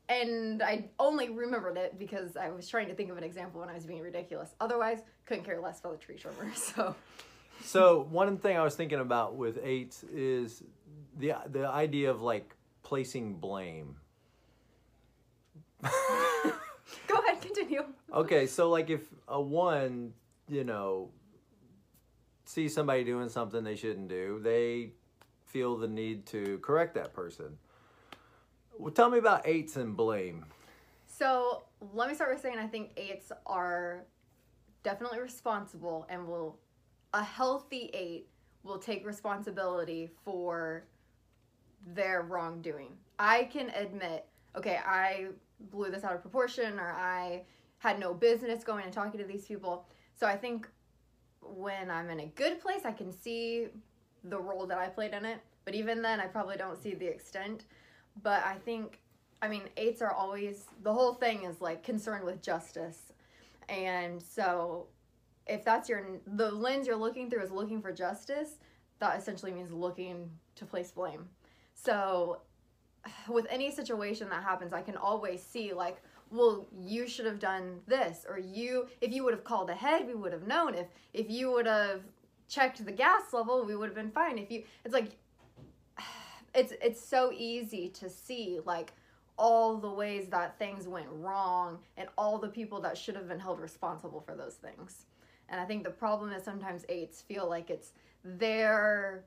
and 0.08 0.62
I 0.62 0.90
only 0.98 1.30
remembered 1.30 1.76
it 1.76 1.98
because 1.98 2.36
I 2.36 2.50
was 2.50 2.68
trying 2.68 2.88
to 2.88 2.94
think 2.94 3.10
of 3.10 3.16
an 3.16 3.25
example 3.25 3.60
when 3.60 3.68
I 3.68 3.75
was 3.75 3.86
being 3.86 4.02
ridiculous. 4.02 4.54
Otherwise, 4.60 5.00
couldn't 5.26 5.44
care 5.44 5.60
less 5.60 5.80
about 5.80 5.98
the 5.98 6.04
tree 6.04 6.16
trimmer. 6.16 6.50
So 6.54 6.94
So 7.62 8.06
one 8.10 8.38
thing 8.38 8.56
I 8.56 8.62
was 8.62 8.76
thinking 8.76 9.00
about 9.00 9.34
with 9.36 9.58
eights 9.62 10.04
is 10.04 10.62
the 11.18 11.34
the 11.50 11.68
idea 11.68 12.10
of 12.10 12.22
like 12.22 12.54
placing 12.82 13.34
blame. 13.36 13.96
go 15.82 15.88
ahead, 17.18 17.40
continue. 17.40 17.84
Okay, 18.12 18.46
so 18.46 18.70
like 18.70 18.90
if 18.90 19.02
a 19.28 19.40
one, 19.40 20.12
you 20.48 20.64
know, 20.64 21.10
sees 22.44 22.75
somebody 22.75 23.04
doing 23.04 23.28
something 23.28 23.64
they 23.64 23.76
shouldn't 23.76 24.08
do, 24.08 24.40
they 24.42 24.92
feel 25.44 25.76
the 25.76 25.88
need 25.88 26.26
to 26.26 26.58
correct 26.58 26.94
that 26.94 27.12
person. 27.12 27.58
Well, 28.78 28.92
tell 28.92 29.11
me 29.11 29.18
about 29.18 29.47
eights 29.47 29.76
and 29.76 29.97
blame. 29.97 30.45
So 31.06 31.64
let 31.95 32.09
me 32.09 32.14
start 32.14 32.35
by 32.35 32.40
saying 32.40 32.59
I 32.59 32.66
think 32.66 32.90
eights 32.97 33.33
are 33.47 34.04
definitely 34.83 35.21
responsible 35.21 36.06
and 36.11 36.28
will 36.28 36.59
a 37.14 37.25
healthy 37.25 37.90
eight 37.95 38.28
will 38.62 38.78
take 38.78 39.06
responsibility 39.06 40.11
for 40.25 40.85
their 41.95 42.23
wrongdoing. 42.23 42.92
I 43.18 43.45
can 43.45 43.71
admit, 43.71 44.26
okay, 44.56 44.78
I 44.85 45.28
blew 45.71 45.90
this 45.90 46.04
out 46.04 46.14
of 46.14 46.21
proportion 46.21 46.78
or 46.78 46.92
I 46.92 47.45
had 47.78 47.99
no 47.99 48.12
business 48.12 48.64
going 48.64 48.85
and 48.85 48.92
talking 48.92 49.18
to 49.21 49.26
these 49.26 49.47
people. 49.47 49.87
So 50.14 50.26
I 50.26 50.37
think 50.37 50.68
when 51.40 51.90
I'm 51.90 52.11
in 52.11 52.21
a 52.21 52.26
good 52.26 52.61
place, 52.61 52.83
I 52.85 52.92
can 52.92 53.12
see 53.12 53.68
the 54.25 54.38
role 54.38 54.66
that 54.66 54.78
I 54.78 54.88
played 54.88 55.12
in 55.12 55.25
it. 55.25 55.38
But 55.64 55.75
even 55.75 56.02
then, 56.02 56.21
I 56.21 56.26
probably 56.26 56.56
don't 56.56 56.80
see 56.80 56.95
the 56.95 57.06
extent. 57.06 57.64
But 58.23 58.44
I 58.44 58.56
think, 58.64 59.00
I 59.42 59.49
mean, 59.49 59.62
eights 59.76 60.02
are 60.02 60.12
always, 60.12 60.66
the 60.82 60.92
whole 60.92 61.14
thing 61.14 61.44
is 61.44 61.61
like 61.61 61.82
concerned 61.82 62.25
with 62.25 62.42
justice. 62.42 63.12
And 63.68 64.23
so 64.23 64.87
if 65.46 65.64
that's 65.64 65.88
your, 65.88 66.06
the 66.26 66.50
lens 66.50 66.87
you're 66.87 66.96
looking 66.96 67.30
through 67.30 67.42
is 67.42 67.50
looking 67.50 67.82
for 67.82 67.92
justice, 67.92 68.58
that 68.99 69.18
essentially 69.18 69.52
means 69.52 69.70
looking 69.73 70.30
to 70.54 70.64
place 70.64 70.90
blame. 70.90 71.28
So 71.75 72.40
with 73.28 73.46
any 73.50 73.70
situation 73.70 74.28
that 74.30 74.42
happens, 74.42 74.73
I 74.73 74.82
can 74.82 74.96
always 74.96 75.42
see 75.42 75.73
like, 75.73 76.02
well, 76.30 76.66
you 76.76 77.06
should 77.06 77.26
have 77.26 77.38
done 77.38 77.78
this, 77.87 78.26
or 78.28 78.37
you, 78.37 78.88
if 79.00 79.12
you 79.12 79.23
would 79.23 79.32
have 79.32 79.44
called 79.44 79.70
ahead, 79.70 80.08
we 80.08 80.14
would 80.14 80.32
have 80.32 80.46
known. 80.46 80.75
If 80.75 80.87
if 81.12 81.30
you 81.30 81.52
would 81.52 81.66
have 81.66 82.00
checked 82.49 82.85
the 82.85 82.90
gas 82.90 83.32
level, 83.32 83.64
we 83.64 83.76
would 83.76 83.87
have 83.87 83.94
been 83.94 84.11
fine. 84.11 84.37
If 84.37 84.50
you, 84.50 84.64
it's 84.85 84.92
like, 84.92 85.12
it's 86.56 86.72
it's 86.82 87.04
so 87.04 87.32
easy 87.36 87.88
to 87.90 88.08
see 88.08 88.60
like 88.64 88.92
all 89.38 89.76
the 89.76 89.90
ways 89.90 90.28
that 90.28 90.58
things 90.58 90.88
went 90.88 91.08
wrong 91.10 91.78
and 91.96 92.08
all 92.16 92.38
the 92.38 92.48
people 92.48 92.80
that 92.80 92.96
should 92.96 93.14
have 93.14 93.28
been 93.28 93.38
held 93.38 93.60
responsible 93.60 94.20
for 94.20 94.34
those 94.34 94.54
things. 94.54 95.04
And 95.48 95.60
I 95.60 95.64
think 95.64 95.84
the 95.84 95.90
problem 95.90 96.32
is 96.32 96.42
sometimes 96.42 96.84
eights 96.88 97.20
feel 97.20 97.48
like 97.48 97.70
it's 97.70 97.92
their 98.25 99.25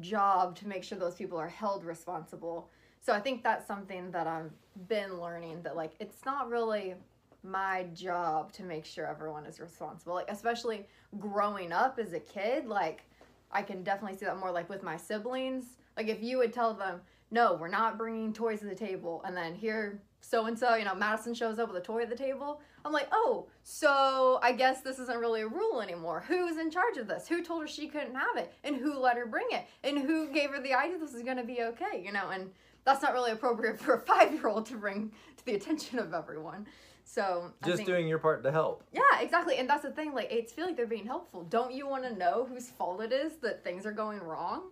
job 0.00 0.54
to 0.56 0.68
make 0.68 0.84
sure 0.84 0.98
those 0.98 1.14
people 1.14 1.38
are 1.38 1.48
held 1.48 1.84
responsible. 1.84 2.68
So 3.00 3.12
I 3.12 3.20
think 3.20 3.42
that's 3.42 3.66
something 3.66 4.10
that 4.10 4.26
I've 4.26 4.52
been 4.88 5.20
learning 5.20 5.62
that 5.62 5.74
like 5.74 5.92
it's 5.98 6.24
not 6.24 6.48
really 6.48 6.94
my 7.42 7.86
job 7.94 8.52
to 8.52 8.62
make 8.62 8.84
sure 8.84 9.06
everyone 9.06 9.46
is 9.46 9.58
responsible. 9.58 10.14
Like 10.14 10.30
especially 10.30 10.86
growing 11.18 11.72
up 11.72 11.98
as 11.98 12.12
a 12.12 12.20
kid, 12.20 12.66
like 12.66 13.04
I 13.50 13.62
can 13.62 13.82
definitely 13.82 14.18
see 14.18 14.26
that 14.26 14.38
more 14.38 14.50
like 14.50 14.68
with 14.68 14.82
my 14.82 14.98
siblings. 14.98 15.64
Like 15.96 16.08
if 16.08 16.22
you 16.22 16.38
would 16.38 16.52
tell 16.52 16.74
them, 16.74 17.00
"No, 17.30 17.54
we're 17.54 17.68
not 17.68 17.98
bringing 17.98 18.32
toys 18.32 18.60
to 18.60 18.66
the 18.66 18.74
table," 18.74 19.22
and 19.24 19.36
then 19.36 19.54
here 19.54 20.00
so 20.22 20.44
and 20.46 20.58
so, 20.58 20.74
you 20.74 20.84
know, 20.84 20.94
Madison 20.94 21.32
shows 21.34 21.58
up 21.58 21.68
with 21.72 21.76
a 21.82 21.84
toy 21.84 22.02
at 22.02 22.10
the 22.10 22.16
table. 22.16 22.60
I'm 22.84 22.92
like, 22.92 23.08
"Oh, 23.10 23.46
so 23.62 24.38
I 24.42 24.52
guess 24.52 24.82
this 24.82 24.98
isn't 24.98 25.18
really 25.18 25.40
a 25.42 25.48
rule 25.48 25.80
anymore. 25.80 26.24
Who's 26.28 26.58
in 26.58 26.70
charge 26.70 26.96
of 26.98 27.06
this? 27.08 27.26
Who 27.28 27.42
told 27.42 27.62
her 27.62 27.68
she 27.68 27.88
couldn't 27.88 28.14
have 28.14 28.36
it? 28.36 28.52
And 28.64 28.76
who 28.76 28.98
let 28.98 29.16
her 29.16 29.26
bring 29.26 29.46
it? 29.50 29.64
And 29.82 29.98
who 29.98 30.28
gave 30.32 30.50
her 30.50 30.60
the 30.60 30.74
idea 30.74 30.98
this 30.98 31.14
is 31.14 31.22
going 31.22 31.38
to 31.38 31.44
be 31.44 31.62
okay?" 31.62 32.02
You 32.04 32.12
know, 32.12 32.28
and 32.30 32.50
that's 32.84 33.02
not 33.02 33.12
really 33.14 33.32
appropriate 33.32 33.78
for 33.80 33.94
a 33.94 34.02
5-year-old 34.04 34.66
to 34.66 34.76
bring 34.76 35.12
to 35.36 35.44
the 35.44 35.54
attention 35.54 35.98
of 35.98 36.12
everyone. 36.14 36.66
So, 37.04 37.52
Just 37.64 37.78
think- 37.78 37.88
doing 37.88 38.06
your 38.06 38.18
part 38.18 38.42
to 38.44 38.52
help. 38.52 38.84
yeah, 38.92 39.00
exactly. 39.20 39.56
And 39.56 39.68
that's 39.68 39.82
the 39.82 39.90
thing. 39.90 40.14
Like, 40.14 40.30
eights 40.30 40.52
feel 40.52 40.64
like 40.66 40.76
they're 40.76 40.86
being 40.86 41.06
helpful. 41.06 41.42
Don't 41.44 41.72
you 41.72 41.88
want 41.88 42.04
to 42.04 42.14
know 42.14 42.46
whose 42.48 42.68
fault 42.70 43.00
it 43.02 43.12
is 43.12 43.32
that 43.38 43.64
things 43.64 43.84
are 43.84 43.90
going 43.92 44.20
wrong? 44.20 44.70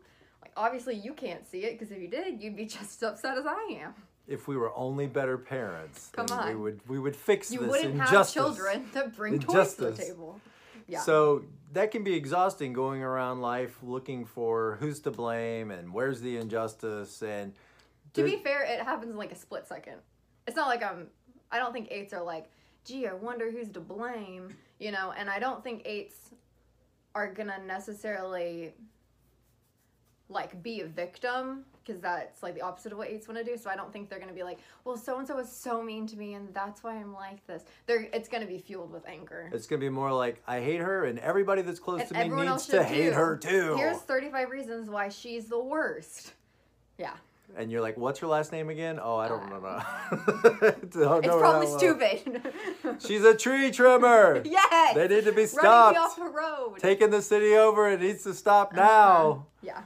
Obviously, 0.57 0.97
you 0.97 1.12
can't 1.12 1.47
see 1.47 1.61
it 1.61 1.78
because 1.78 1.93
if 1.93 2.00
you 2.00 2.09
did, 2.09 2.43
you'd 2.43 2.57
be 2.57 2.64
just 2.78 3.02
as 3.02 3.09
upset 3.09 3.38
as 3.38 3.47
I 3.47 3.78
am. 3.83 3.95
If 4.26 4.47
we 4.47 4.57
were 4.57 4.76
only 4.76 5.07
better 5.07 5.38
parents, 5.38 6.11
Come 6.12 6.26
then 6.26 6.49
we 6.49 6.55
would 6.55 6.81
we 6.87 6.99
would 6.99 7.17
fix 7.17 7.50
You 7.50 7.61
this 7.61 7.71
wouldn't 7.71 7.99
have 7.99 8.09
injustice. 8.09 8.35
children 8.35 8.87
that 8.93 9.17
bring 9.17 9.38
toys 9.38 9.75
to 9.75 9.87
the 9.87 9.93
table. 9.93 10.40
Yeah. 10.87 11.00
So 11.00 11.45
that 11.73 11.90
can 11.90 12.05
be 12.05 12.14
exhausting 12.14 12.73
going 12.73 13.02
around 13.02 13.40
life 13.40 13.76
looking 13.83 14.25
for 14.25 14.76
who's 14.81 15.00
to 15.00 15.11
blame 15.11 15.71
and 15.71 15.93
where's 15.93 16.21
the 16.21 16.37
injustice 16.37 17.23
and 17.23 17.55
to 18.14 18.25
be 18.25 18.37
fair, 18.37 18.64
it 18.64 18.81
happens 18.81 19.11
in 19.11 19.17
like 19.17 19.33
a 19.33 19.37
split 19.37 19.67
second. 19.67 19.97
It's 20.47 20.57
not 20.57 20.69
like 20.69 20.83
I'm. 20.83 21.09
I 21.50 21.59
don't 21.59 21.73
think 21.73 21.88
eights 21.90 22.12
are 22.12 22.23
like, 22.23 22.47
gee, 22.85 23.07
I 23.07 23.12
wonder 23.14 23.50
who's 23.50 23.69
to 23.71 23.81
blame, 23.81 24.55
you 24.78 24.90
know. 24.93 25.12
And 25.17 25.28
I 25.31 25.38
don't 25.38 25.62
think 25.62 25.83
eights 25.85 26.31
are 27.14 27.33
gonna 27.33 27.59
necessarily 27.67 28.73
like 30.28 30.62
be 30.62 30.80
a 30.82 30.87
victim 30.87 31.64
because 31.85 32.02
that's 32.02 32.42
like 32.42 32.54
the 32.54 32.61
opposite 32.61 32.92
of 32.92 32.99
what 32.99 33.08
eights 33.08 33.26
want 33.28 33.38
to 33.38 33.44
do. 33.44 33.56
So 33.56 33.70
I 33.70 33.76
don't 33.76 33.90
think 33.92 34.11
they're 34.11 34.18
gonna 34.20 34.32
be 34.35 34.42
like, 34.42 34.58
well, 34.85 34.97
so 34.97 35.18
and 35.18 35.26
so 35.26 35.37
was 35.37 35.50
so 35.50 35.82
mean 35.82 36.06
to 36.08 36.16
me, 36.16 36.35
and 36.35 36.52
that's 36.52 36.82
why 36.82 36.94
I'm 36.97 37.14
like 37.14 37.47
this. 37.47 37.64
They're. 37.87 38.08
It's 38.12 38.28
gonna 38.28 38.44
be 38.47 38.58
fueled 38.58 38.92
with 38.92 39.06
anger. 39.08 39.50
it's 39.54 39.66
gonna 39.66 39.80
be 39.80 39.88
more 39.88 40.12
like 40.12 40.42
I 40.47 40.61
hate 40.61 40.80
her 40.80 41.06
and 41.06 41.18
everybody 41.20 41.62
that's 41.62 41.80
close 41.80 42.00
And 42.00 42.08
to 42.30 42.37
me 42.37 42.47
needs 42.47 42.66
to 42.66 42.85
hate 42.85 43.11
too. 43.11 43.14
her 43.14 43.37
too. 43.37 43.76
Here's 43.76 43.99
35 43.99 44.50
reasons 44.50 44.90
why 44.90 45.08
she's 45.08 45.47
the 45.47 45.58
worst. 45.58 46.35
Yeah. 46.99 47.12
and 47.56 47.70
you're 47.73 47.80
like, 47.80 47.97
what's 47.97 48.18
her 48.18 48.26
last 48.26 48.52
name 48.52 48.68
again? 48.68 49.00
Oh, 49.02 49.16
I 49.16 49.28
don't 49.28 49.50
Uh, 49.50 49.58
know. 49.58 50.70
Don't 50.90 51.25
It's 51.25 51.26
know 51.26 51.38
probably 51.38 51.66
that 51.66 51.70
well. 51.70 51.78
stupid. 51.78 52.52
She's 53.06 53.25
a 53.25 53.35
tree 53.35 53.70
trimmer. 53.70 54.42
yes. 54.44 54.94
They 54.94 55.08
need 55.08 55.25
to 55.25 55.32
be 55.32 55.47
Running 55.47 55.94
me 55.94 55.99
off 55.99 56.12
stopped. 56.12 56.16
the 56.18 56.25
road. 56.25 56.76
Taking 56.78 57.08
the 57.11 57.23
city 57.23 57.54
over. 57.54 57.88
It 57.88 58.00
needs 58.02 58.23
to 58.25 58.35
stop 58.35 58.73
Uh-huh. 58.75 58.82
now. 58.82 59.47
Yeah. 59.62 59.80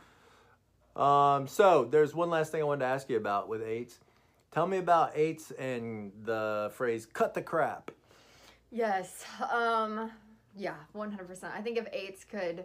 Um, 0.97 1.47
so 1.47 1.85
there's 1.85 2.15
one 2.15 2.31
last 2.31 2.53
thing 2.53 2.61
I 2.61 2.65
wanted 2.65 2.81
to 2.81 2.91
ask 2.91 3.09
you 3.09 3.17
about 3.17 3.49
with 3.49 3.63
eights. 3.63 3.99
Tell 4.51 4.67
me 4.67 4.79
about 4.79 5.13
eights 5.15 5.51
and 5.53 6.13
the 6.25 6.71
phrase 6.75 7.07
"cut 7.07 7.35
the 7.35 7.43
crap." 7.43 7.91
Yes. 8.71 9.25
Um. 9.51 10.11
Yeah. 10.57 10.75
One 10.93 11.11
hundred 11.11 11.29
percent. 11.29 11.55
I 11.57 11.63
think 11.63 11.79
if 11.79 11.87
eights 11.93 12.25
could 12.25 12.65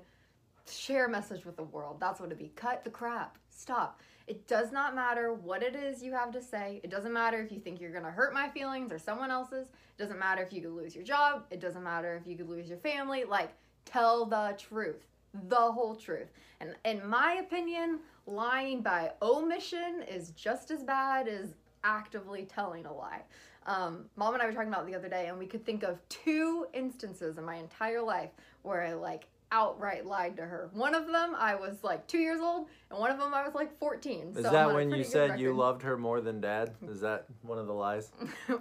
share 0.70 1.06
a 1.06 1.10
message 1.10 1.46
with 1.46 1.56
the 1.56 1.64
world, 1.64 1.98
that's 2.00 2.20
what 2.20 2.28
it'd 2.28 2.38
be. 2.38 2.52
Cut 2.56 2.84
the 2.84 2.90
crap. 2.90 3.38
Stop. 3.50 4.02
It 4.28 4.46
does 4.46 4.74
not 4.74 4.94
matter 4.94 5.34
what 5.34 5.64
it 5.64 5.74
is 5.74 6.04
you 6.04 6.12
have 6.12 6.32
to 6.34 6.42
say. 6.42 6.82
It 6.84 6.90
doesn't 6.90 7.14
matter 7.14 7.42
if 7.42 7.50
you 7.50 7.62
think 7.62 7.80
you're 7.80 7.94
gonna 7.94 8.12
hurt 8.12 8.34
my 8.34 8.50
feelings 8.50 8.92
or 8.92 9.00
someone 9.00 9.32
else's. 9.32 9.68
It 9.68 9.98
doesn't 9.98 10.20
matter 10.20 10.44
if 10.44 10.52
you 10.52 10.62
could 10.62 10.74
lose 10.74 10.94
your 10.94 11.06
job. 11.06 11.46
It 11.50 11.62
doesn't 11.62 11.84
matter 11.84 12.18
if 12.22 12.30
you 12.30 12.36
could 12.36 12.50
lose 12.50 12.68
your 12.68 12.80
family. 12.80 13.24
Like, 13.24 13.54
tell 13.86 14.26
the 14.26 14.58
truth, 14.60 15.06
the 15.48 15.56
whole 15.56 15.96
truth. 15.96 16.28
And 16.60 16.76
in 16.84 17.08
my 17.08 17.36
opinion, 17.36 18.00
lying 18.28 18.82
by 18.82 19.12
omission 19.22 20.04
is 20.08 20.32
just 20.32 20.70
as 20.70 20.84
bad 20.84 21.28
as 21.28 21.56
actively 21.84 22.46
telling 22.46 22.86
a 22.86 22.94
lie. 22.94 23.22
Um, 23.66 24.06
Mom 24.16 24.34
and 24.34 24.44
I 24.44 24.46
were 24.46 24.54
talking 24.54 24.70
about 24.70 24.86
the 24.86 24.96
other 24.96 25.10
day, 25.10 25.28
and 25.28 25.38
we 25.40 25.46
could 25.46 25.66
think 25.66 25.84
of 25.84 25.98
two 26.10 26.68
instances 26.74 27.38
in 27.38 27.44
my 27.44 27.56
entire 27.56 28.02
life 28.02 28.30
where 28.62 28.84
I 28.84 28.94
like 28.94 29.28
outright 29.52 30.06
lied 30.06 30.36
to 30.38 30.44
her. 30.44 30.70
One 30.74 30.94
of 30.94 31.08
them 31.08 31.36
I 31.38 31.56
was 31.56 31.84
like 31.84 32.08
two 32.08 32.20
years 32.20 32.40
old, 32.40 32.68
and 32.90 33.00
one 33.00 33.12
of 33.12 33.18
them 33.18 33.34
I 33.34 33.44
was 33.44 33.56
like 33.56 33.78
14. 33.80 34.34
Is 34.36 34.46
so 34.46 34.52
that 34.52 34.74
when 34.74 34.92
you 34.92 35.04
said 35.04 35.40
you 35.40 35.54
loved 35.54 35.82
her 35.84 35.98
more 35.98 36.22
than 36.22 36.42
dad? 36.42 36.74
Is 36.90 37.02
that 37.02 37.26
one 37.42 37.58
of 37.58 37.68
the 37.68 37.74
lies? 37.74 38.12
well, 38.48 38.60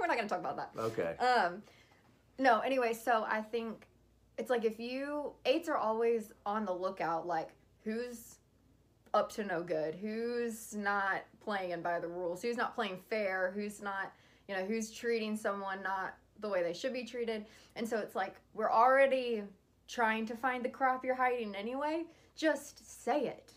we're 0.00 0.06
not 0.06 0.16
gonna 0.16 0.28
talk 0.28 0.40
about 0.40 0.56
that. 0.56 0.70
Okay. 0.76 1.16
Um, 1.18 1.62
no. 2.38 2.60
Anyway, 2.60 2.94
so 2.94 3.24
I 3.28 3.40
think 3.40 3.86
it's 4.38 4.50
like 4.50 4.64
if 4.64 4.78
you 4.78 5.32
eights 5.44 5.68
are 5.68 5.76
always 5.76 6.32
on 6.46 6.64
the 6.64 6.72
lookout, 6.72 7.26
like 7.26 7.50
who's 7.84 8.38
up 9.14 9.30
to 9.32 9.44
no 9.44 9.62
good, 9.62 9.94
who's 9.94 10.74
not 10.74 11.22
playing 11.40 11.82
by 11.82 12.00
the 12.00 12.08
rules, 12.08 12.42
who's 12.42 12.56
not 12.56 12.74
playing 12.74 12.98
fair, 13.10 13.52
who's 13.54 13.82
not, 13.82 14.12
you 14.48 14.54
know, 14.54 14.64
who's 14.64 14.90
treating 14.90 15.36
someone 15.36 15.82
not 15.82 16.14
the 16.40 16.48
way 16.48 16.62
they 16.62 16.72
should 16.72 16.92
be 16.92 17.04
treated. 17.04 17.44
And 17.76 17.88
so 17.88 17.98
it's 17.98 18.14
like 18.14 18.36
we're 18.54 18.70
already 18.70 19.42
trying 19.88 20.26
to 20.26 20.36
find 20.36 20.64
the 20.64 20.68
crap 20.68 21.04
you're 21.04 21.14
hiding 21.14 21.54
anyway. 21.54 22.04
Just 22.36 23.02
say 23.04 23.26
it. 23.26 23.52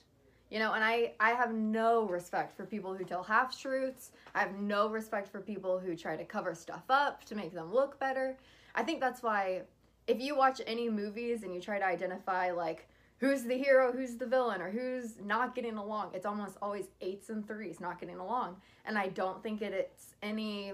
You 0.50 0.60
know, 0.60 0.74
and 0.74 0.84
I 0.84 1.14
I 1.20 1.32
have 1.32 1.54
no 1.54 2.08
respect 2.08 2.56
for 2.56 2.66
people 2.66 2.94
who 2.94 3.04
tell 3.04 3.24
half 3.24 3.60
truths. 3.60 4.12
I 4.36 4.40
have 4.40 4.56
no 4.56 4.90
respect 4.90 5.28
for 5.28 5.42
people 5.42 5.80
who 5.80 5.96
try 5.96 6.16
to 6.16 6.24
cover 6.24 6.54
stuff 6.54 6.84
up 6.90 7.24
to 7.26 7.36
make 7.36 7.54
them 7.54 7.74
look 7.74 8.00
better. 8.00 8.38
I 8.76 8.84
think 8.84 9.00
that's 9.00 9.24
why 9.24 9.62
if 10.08 10.20
you 10.22 10.36
watch 10.36 10.62
any 10.68 10.90
movies 10.90 11.44
and 11.44 11.54
you 11.54 11.60
try 11.60 11.80
to 11.80 11.86
identify 11.86 12.52
like 12.52 12.88
who's 13.18 13.44
the 13.44 13.58
hero, 13.58 13.92
who's 13.92 14.16
the 14.16 14.26
villain, 14.26 14.62
or 14.62 14.70
who's 14.70 15.16
not 15.24 15.56
getting 15.56 15.78
along, 15.78 16.12
it's 16.14 16.26
almost 16.26 16.58
always 16.62 16.86
eights 17.02 17.30
and 17.30 17.48
threes 17.48 17.80
not 17.80 18.00
getting 18.00 18.18
along. 18.18 18.58
And 18.86 18.98
I 18.98 19.08
don't 19.10 19.42
think 19.42 19.62
it, 19.62 19.74
it's 19.74 20.16
any 20.22 20.74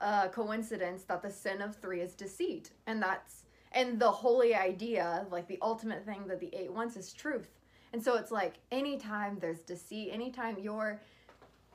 uh, 0.00 0.28
coincidence 0.28 1.04
that 1.04 1.22
the 1.22 1.30
sin 1.30 1.60
of 1.60 1.76
three 1.76 2.00
is 2.00 2.14
deceit. 2.14 2.70
And 2.86 3.02
that's, 3.02 3.44
and 3.72 4.00
the 4.00 4.10
holy 4.10 4.54
idea, 4.54 5.26
like 5.30 5.46
the 5.48 5.58
ultimate 5.60 6.04
thing 6.04 6.26
that 6.28 6.40
the 6.40 6.50
eight 6.54 6.72
wants 6.72 6.96
is 6.96 7.12
truth. 7.12 7.50
And 7.92 8.02
so 8.02 8.16
it's 8.16 8.30
like 8.30 8.54
anytime 8.72 9.38
there's 9.40 9.60
deceit, 9.60 10.10
anytime 10.12 10.56
you're 10.58 11.00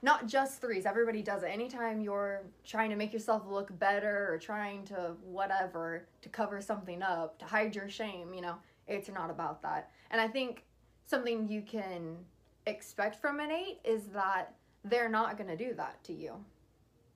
not 0.04 0.28
just 0.28 0.62
threes, 0.62 0.86
everybody 0.86 1.22
does 1.22 1.44
it. 1.44 1.48
Anytime 1.48 2.02
you're 2.02 2.42
trying 2.66 2.90
to 2.90 2.96
make 2.96 3.14
yourself 3.14 3.44
look 3.48 3.78
better 3.78 4.28
or 4.32 4.40
trying 4.40 4.84
to 4.86 5.14
whatever, 5.24 6.08
to 6.22 6.30
cover 6.30 6.60
something 6.60 7.04
up, 7.04 7.38
to 7.40 7.46
hide 7.46 7.76
your 7.76 7.88
shame, 7.88 8.34
you 8.34 8.42
know, 8.42 8.56
eights 8.88 9.10
are 9.10 9.14
not 9.14 9.30
about 9.30 9.62
that. 9.62 9.92
And 10.12 10.20
I 10.20 10.28
think 10.28 10.64
something 11.06 11.48
you 11.48 11.62
can 11.62 12.18
expect 12.66 13.20
from 13.20 13.40
an 13.40 13.52
eight 13.52 13.80
is 13.84 14.08
that 14.08 14.54
they're 14.84 15.10
not 15.10 15.38
going 15.38 15.50
to 15.50 15.58
do 15.58 15.74
that 15.76 16.04
to 16.06 16.14
you 16.14 16.34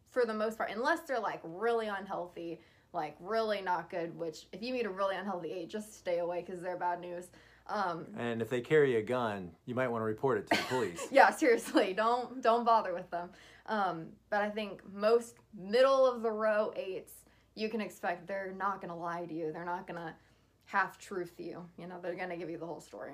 for 0.09 0.25
the 0.25 0.33
most 0.33 0.57
part, 0.57 0.71
unless 0.71 1.01
they're 1.01 1.19
like 1.19 1.41
really 1.43 1.87
unhealthy, 1.87 2.59
like 2.93 3.15
really 3.19 3.61
not 3.61 3.89
good, 3.89 4.17
which 4.17 4.47
if 4.53 4.61
you 4.61 4.73
meet 4.73 4.85
a 4.85 4.89
really 4.89 5.15
unhealthy 5.15 5.51
eight, 5.51 5.69
just 5.69 5.97
stay 5.97 6.19
away 6.19 6.43
because 6.45 6.61
they're 6.61 6.77
bad 6.77 7.01
news. 7.01 7.25
Um, 7.67 8.05
And 8.17 8.41
if 8.41 8.49
they 8.49 8.61
carry 8.61 8.95
a 8.95 9.01
gun, 9.01 9.51
you 9.65 9.75
might 9.75 9.87
want 9.87 10.01
to 10.01 10.05
report 10.05 10.37
it 10.37 10.49
to 10.51 10.57
the 10.57 10.63
police. 10.69 11.07
yeah, 11.11 11.31
seriously, 11.31 11.93
don't 11.93 12.41
don't 12.41 12.63
bother 12.63 12.93
with 12.93 13.09
them. 13.09 13.29
Um, 13.65 14.07
but 14.29 14.41
I 14.41 14.49
think 14.49 14.81
most 14.93 15.35
middle 15.57 16.05
of 16.05 16.21
the 16.21 16.31
row 16.31 16.71
eights, 16.75 17.11
you 17.55 17.67
can 17.69 17.81
expect 17.81 18.27
they're 18.27 18.53
not 18.57 18.81
gonna 18.81 18.97
lie 18.97 19.25
to 19.25 19.33
you. 19.33 19.51
They're 19.51 19.65
not 19.65 19.87
gonna 19.87 20.15
half 20.65 20.97
truth 20.97 21.33
you. 21.37 21.65
You 21.77 21.87
know, 21.87 21.95
they're 22.01 22.15
gonna 22.15 22.37
give 22.37 22.49
you 22.49 22.57
the 22.57 22.65
whole 22.65 22.81
story. 22.81 23.13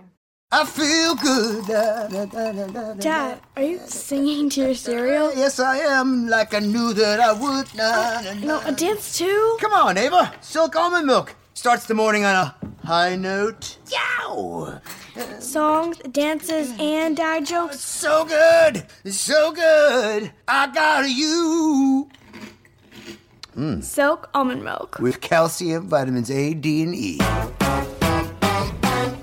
I 0.53 0.65
feel 0.65 1.15
good. 1.15 1.65
Da, 1.65 2.07
da, 2.07 2.25
da, 2.25 2.51
da, 2.51 2.67
da, 2.67 2.67
da, 2.67 2.93
Dad, 2.95 3.39
are 3.55 3.63
you 3.63 3.79
singing 3.85 4.49
to 4.49 4.61
your 4.61 4.75
cereal? 4.75 5.33
Yes, 5.33 5.59
I 5.59 5.77
am, 5.77 6.27
like 6.27 6.53
I 6.53 6.59
knew 6.59 6.93
that 6.93 7.21
I 7.21 7.31
would. 7.31 7.73
Na, 7.73 7.83
oh, 7.85 8.21
na, 8.23 8.33
No, 8.33 8.59
na. 8.61 8.67
a 8.67 8.71
dance 8.73 9.17
too? 9.17 9.57
Come 9.61 9.71
on, 9.71 9.97
Ava. 9.97 10.33
Silk 10.41 10.75
almond 10.75 11.07
milk 11.07 11.35
starts 11.53 11.85
the 11.85 11.93
morning 11.93 12.25
on 12.25 12.35
a 12.35 12.55
high 12.85 13.15
note. 13.15 13.77
Yow! 13.91 14.81
Songs, 15.39 15.97
dances, 16.11 16.73
and 16.79 17.15
dad 17.15 17.45
jokes. 17.45 17.79
So 17.79 18.25
good, 18.25 18.85
so 19.13 19.53
good. 19.53 20.31
I 20.49 20.67
got 20.67 21.09
you 21.09 22.09
Silk 23.81 24.29
almond 24.33 24.63
milk. 24.63 24.97
with 24.99 25.19
calcium, 25.21 25.87
vitamins 25.87 26.31
A, 26.31 26.53
D, 26.53 26.83
and 26.83 26.95
E. 26.95 27.17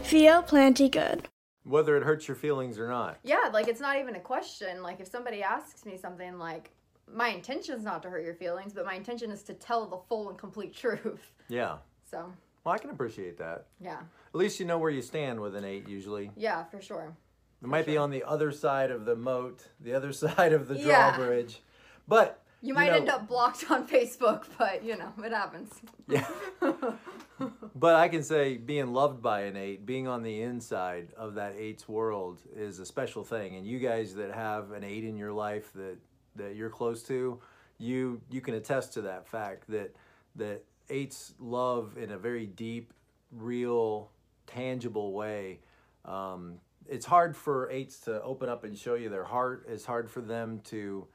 Feel 0.03 0.43
plenty 0.43 0.89
good. 0.89 1.29
Whether 1.65 1.97
it 1.97 2.03
hurts 2.03 2.29
your 2.29 2.35
feelings 2.37 2.79
or 2.79 2.89
not. 2.89 3.19
Yeah, 3.23 3.49
like 3.53 3.69
it's 3.69 3.81
not 3.81 3.99
even 3.99 4.17
a 4.17 4.21
question. 4.21 4.83
Like 4.83 5.01
if 5.01 5.09
somebody 5.09 5.43
asks 5.43 5.85
me 5.85 5.97
something, 5.97 6.39
like 6.39 6.71
my 7.13 7.29
intention 7.29 7.75
is 7.75 7.85
not 7.85 8.03
to 8.03 8.11
hurt 8.11 8.25
your 8.25 8.35
feelings, 8.35 8.73
but 8.73 8.85
my 8.85 8.95
intention 8.95 9.31
is 9.31 9.43
to 9.45 9.55
tell 9.55 9.87
the 9.87 9.99
full 10.09 10.29
and 10.31 10.39
complete 10.39 10.75
truth. 10.77 11.33
Yeah. 11.49 11.77
So 12.11 12.33
Well, 12.65 12.75
I 12.75 12.79
can 12.79 12.91
appreciate 12.91 13.39
that. 13.39 13.67
yeah, 13.81 13.99
At 14.01 14.35
least 14.35 14.61
you 14.61 14.67
know 14.67 14.79
where 14.79 14.91
you 14.91 15.03
stand 15.03 15.41
with 15.41 15.55
an 15.57 15.65
eight 15.65 15.89
usually. 15.89 16.31
yeah, 16.37 16.65
for 16.65 16.81
sure. 16.81 17.15
It 17.63 17.67
might 17.69 17.87
be 17.87 17.97
on 17.97 18.11
the 18.11 18.23
other 18.25 18.53
side 18.53 18.91
of 18.91 19.05
the 19.05 19.17
moat, 19.17 19.69
the 19.81 19.95
other 19.95 20.13
side 20.25 20.53
of 20.53 20.69
the 20.69 20.77
Yeah. 20.79 21.15
drawbridge. 21.17 21.61
But 22.07 22.43
You 22.61 22.75
might 22.75 22.89
know- 22.89 22.97
end 22.97 23.09
up 23.09 23.29
blocked 23.29 23.71
on 23.71 23.87
Facebook, 23.87 24.45
but 24.59 24.85
you 24.85 24.97
know 24.97 25.13
it 25.25 25.33
happens. 25.33 25.73
Yeah. 26.09 26.27
but 27.75 27.95
I 27.95 28.09
can 28.09 28.23
say 28.23 28.57
being 28.57 28.93
loved 28.93 29.23
by 29.23 29.43
an 29.43 29.57
eight, 29.57 29.87
being 29.87 30.09
on 30.09 30.23
the 30.23 30.43
inside 30.43 31.09
of 31.17 31.35
that 31.35 31.55
eight's 31.57 31.89
world 31.89 32.43
is 32.57 32.79
a 32.79 32.87
special 32.87 33.25
thing. 33.25 33.57
And 33.57 33.67
you 33.67 33.79
guys 33.79 34.15
that 34.15 34.33
have 34.33 34.73
an 34.73 34.85
eight 34.85 35.05
in 35.05 35.17
your 35.17 35.33
life 35.33 35.73
that 35.75 35.99
that 36.37 36.57
you're 36.57 36.71
close 36.71 37.03
to, 37.05 37.41
you 37.79 38.21
you 38.31 38.41
can 38.41 38.55
attest 38.55 38.93
to 38.95 39.03
that 39.03 39.29
fact 39.29 39.71
that 39.71 39.95
that 40.37 40.65
eights 40.91 41.35
love 41.39 41.97
in 41.97 42.11
a 42.11 42.19
very 42.19 42.47
deep, 42.47 42.93
real, 43.31 44.11
tangible 44.47 45.13
way. 45.13 45.61
Um, 46.05 46.55
it's 46.89 47.05
hard 47.05 47.37
for 47.37 47.71
eights 47.71 48.01
to 48.01 48.23
open 48.23 48.49
up 48.49 48.65
and 48.65 48.77
show 48.77 48.95
you 48.95 49.11
their 49.11 49.25
heart. 49.25 49.67
It's 49.69 49.85
hard 49.85 50.11
for 50.11 50.23
them 50.23 50.61
to 50.67 51.07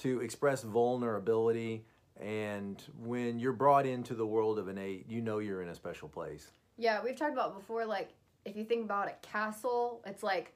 to 0.00 0.20
express 0.20 0.62
vulnerability. 0.62 1.84
And 2.20 2.82
when 2.98 3.38
you're 3.38 3.52
brought 3.52 3.86
into 3.86 4.14
the 4.14 4.26
world 4.26 4.58
of 4.58 4.68
an 4.68 4.78
eight, 4.78 5.06
you 5.08 5.20
know 5.20 5.38
you're 5.38 5.62
in 5.62 5.68
a 5.68 5.74
special 5.74 6.08
place. 6.08 6.50
Yeah, 6.76 7.02
we've 7.02 7.16
talked 7.16 7.32
about 7.32 7.58
before. 7.58 7.86
Like 7.86 8.10
if 8.44 8.56
you 8.56 8.64
think 8.64 8.84
about 8.84 9.08
a 9.08 9.14
castle, 9.22 10.02
it's 10.06 10.22
like 10.22 10.54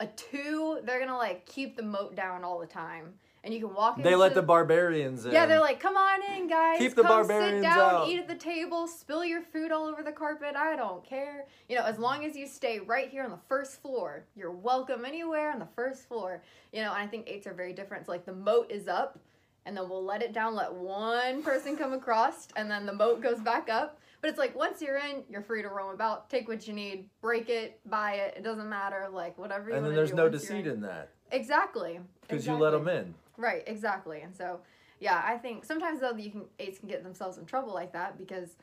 a 0.00 0.06
two. 0.06 0.80
They're 0.84 1.00
gonna 1.00 1.16
like 1.16 1.46
keep 1.46 1.76
the 1.76 1.82
moat 1.82 2.14
down 2.14 2.44
all 2.44 2.58
the 2.58 2.66
time, 2.66 3.14
and 3.46 3.54
you 3.54 3.60
can 3.60 3.74
walk. 3.74 4.02
They 4.02 4.16
let 4.16 4.34
the 4.34 4.42
barbarians 4.42 5.24
in. 5.24 5.30
Yeah, 5.32 5.46
they're 5.46 5.60
like, 5.60 5.78
come 5.78 5.96
on 5.96 6.20
in, 6.34 6.48
guys. 6.48 6.78
Keep 6.78 6.96
the 6.96 7.02
Come 7.02 7.12
barbarians 7.12 7.58
sit 7.58 7.62
down, 7.62 7.94
out." 7.94 8.08
eat 8.08 8.18
at 8.18 8.26
the 8.26 8.34
table, 8.34 8.88
spill 8.88 9.24
your 9.24 9.40
food 9.40 9.70
all 9.70 9.86
over 9.86 10.02
the 10.02 10.10
carpet. 10.10 10.56
I 10.56 10.74
don't 10.74 11.04
care. 11.04 11.46
You 11.68 11.76
know, 11.76 11.84
as 11.84 11.96
long 11.98 12.24
as 12.24 12.34
you 12.36 12.48
stay 12.48 12.80
right 12.80 13.08
here 13.08 13.22
on 13.22 13.30
the 13.30 13.38
first 13.48 13.80
floor, 13.80 14.24
you're 14.34 14.50
welcome 14.50 15.04
anywhere 15.04 15.52
on 15.52 15.60
the 15.60 15.68
first 15.76 16.08
floor. 16.08 16.42
You 16.72 16.82
know, 16.82 16.92
and 16.92 17.00
I 17.00 17.06
think 17.06 17.28
eights 17.28 17.46
are 17.46 17.54
very 17.54 17.72
different. 17.72 18.00
It's 18.02 18.08
like 18.08 18.26
the 18.26 18.34
moat 18.34 18.68
is 18.68 18.88
up, 18.88 19.16
and 19.64 19.76
then 19.76 19.88
we'll 19.88 20.04
let 20.04 20.22
it 20.22 20.32
down, 20.32 20.56
let 20.56 20.74
one 20.74 21.44
person 21.44 21.76
come 21.76 21.92
across, 21.92 22.48
and 22.56 22.68
then 22.68 22.84
the 22.84 22.92
moat 22.94 23.22
goes 23.22 23.38
back 23.38 23.68
up. 23.70 24.00
But 24.20 24.30
it's 24.30 24.38
like 24.40 24.56
once 24.56 24.82
you're 24.82 24.98
in, 24.98 25.22
you're 25.30 25.42
free 25.42 25.62
to 25.62 25.68
roam 25.68 25.94
about, 25.94 26.28
take 26.28 26.48
what 26.48 26.66
you 26.66 26.74
need, 26.74 27.08
break 27.20 27.48
it, 27.48 27.78
buy 27.86 28.14
it. 28.14 28.34
It 28.38 28.42
doesn't 28.42 28.68
matter, 28.68 29.06
like 29.12 29.38
whatever. 29.38 29.70
You 29.70 29.76
and 29.76 29.86
then 29.86 29.94
there's 29.94 30.12
no 30.14 30.28
deceit 30.28 30.66
in 30.66 30.80
that 30.80 31.10
Exactly. 31.30 32.00
because 32.22 32.44
you 32.44 32.54
let 32.54 32.70
them 32.70 32.88
in. 32.88 33.14
Right, 33.38 33.62
exactly. 33.66 34.20
And 34.22 34.34
so, 34.34 34.60
yeah, 35.00 35.22
I 35.24 35.36
think 35.36 35.64
sometimes 35.64 36.00
though 36.00 36.12
you 36.16 36.30
can 36.30 36.44
eights 36.58 36.78
can 36.78 36.88
get 36.88 37.02
themselves 37.02 37.38
in 37.38 37.44
trouble 37.46 37.72
like 37.74 37.92
that 37.92 38.16
because 38.18 38.56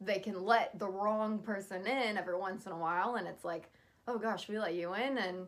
they 0.00 0.18
can 0.18 0.44
let 0.44 0.78
the 0.78 0.88
wrong 0.88 1.38
person 1.38 1.86
in 1.86 2.16
every 2.16 2.36
once 2.36 2.66
in 2.66 2.72
a 2.72 2.76
while, 2.78 3.16
and 3.16 3.26
it's 3.28 3.44
like, 3.44 3.70
oh 4.08 4.18
gosh, 4.18 4.48
we 4.48 4.58
let 4.58 4.74
you 4.74 4.94
in, 4.94 5.18
and 5.18 5.46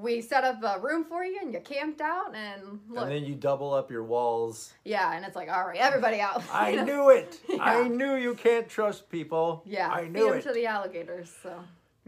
we 0.00 0.20
set 0.22 0.44
up 0.44 0.62
a 0.62 0.78
room 0.80 1.04
for 1.04 1.24
you, 1.24 1.38
and 1.42 1.52
you 1.52 1.60
camped 1.60 2.00
out, 2.00 2.34
and 2.34 2.80
look, 2.88 3.04
And 3.04 3.12
then 3.12 3.24
you 3.24 3.34
double 3.34 3.72
up 3.74 3.90
your 3.90 4.04
walls. 4.04 4.72
yeah, 4.84 5.14
and 5.14 5.24
it's 5.24 5.36
like, 5.36 5.50
all 5.50 5.66
right, 5.66 5.78
everybody 5.78 6.20
out. 6.20 6.42
I 6.52 6.76
knew 6.84 7.10
it. 7.10 7.40
I 7.60 7.88
knew 7.88 8.14
you 8.14 8.34
can't 8.34 8.68
trust 8.68 9.08
people. 9.10 9.62
yeah, 9.66 9.90
I 9.90 10.02
feed 10.04 10.12
knew 10.12 10.28
them 10.30 10.38
it. 10.38 10.42
to 10.44 10.52
the 10.52 10.66
alligators. 10.66 11.32
So, 11.42 11.58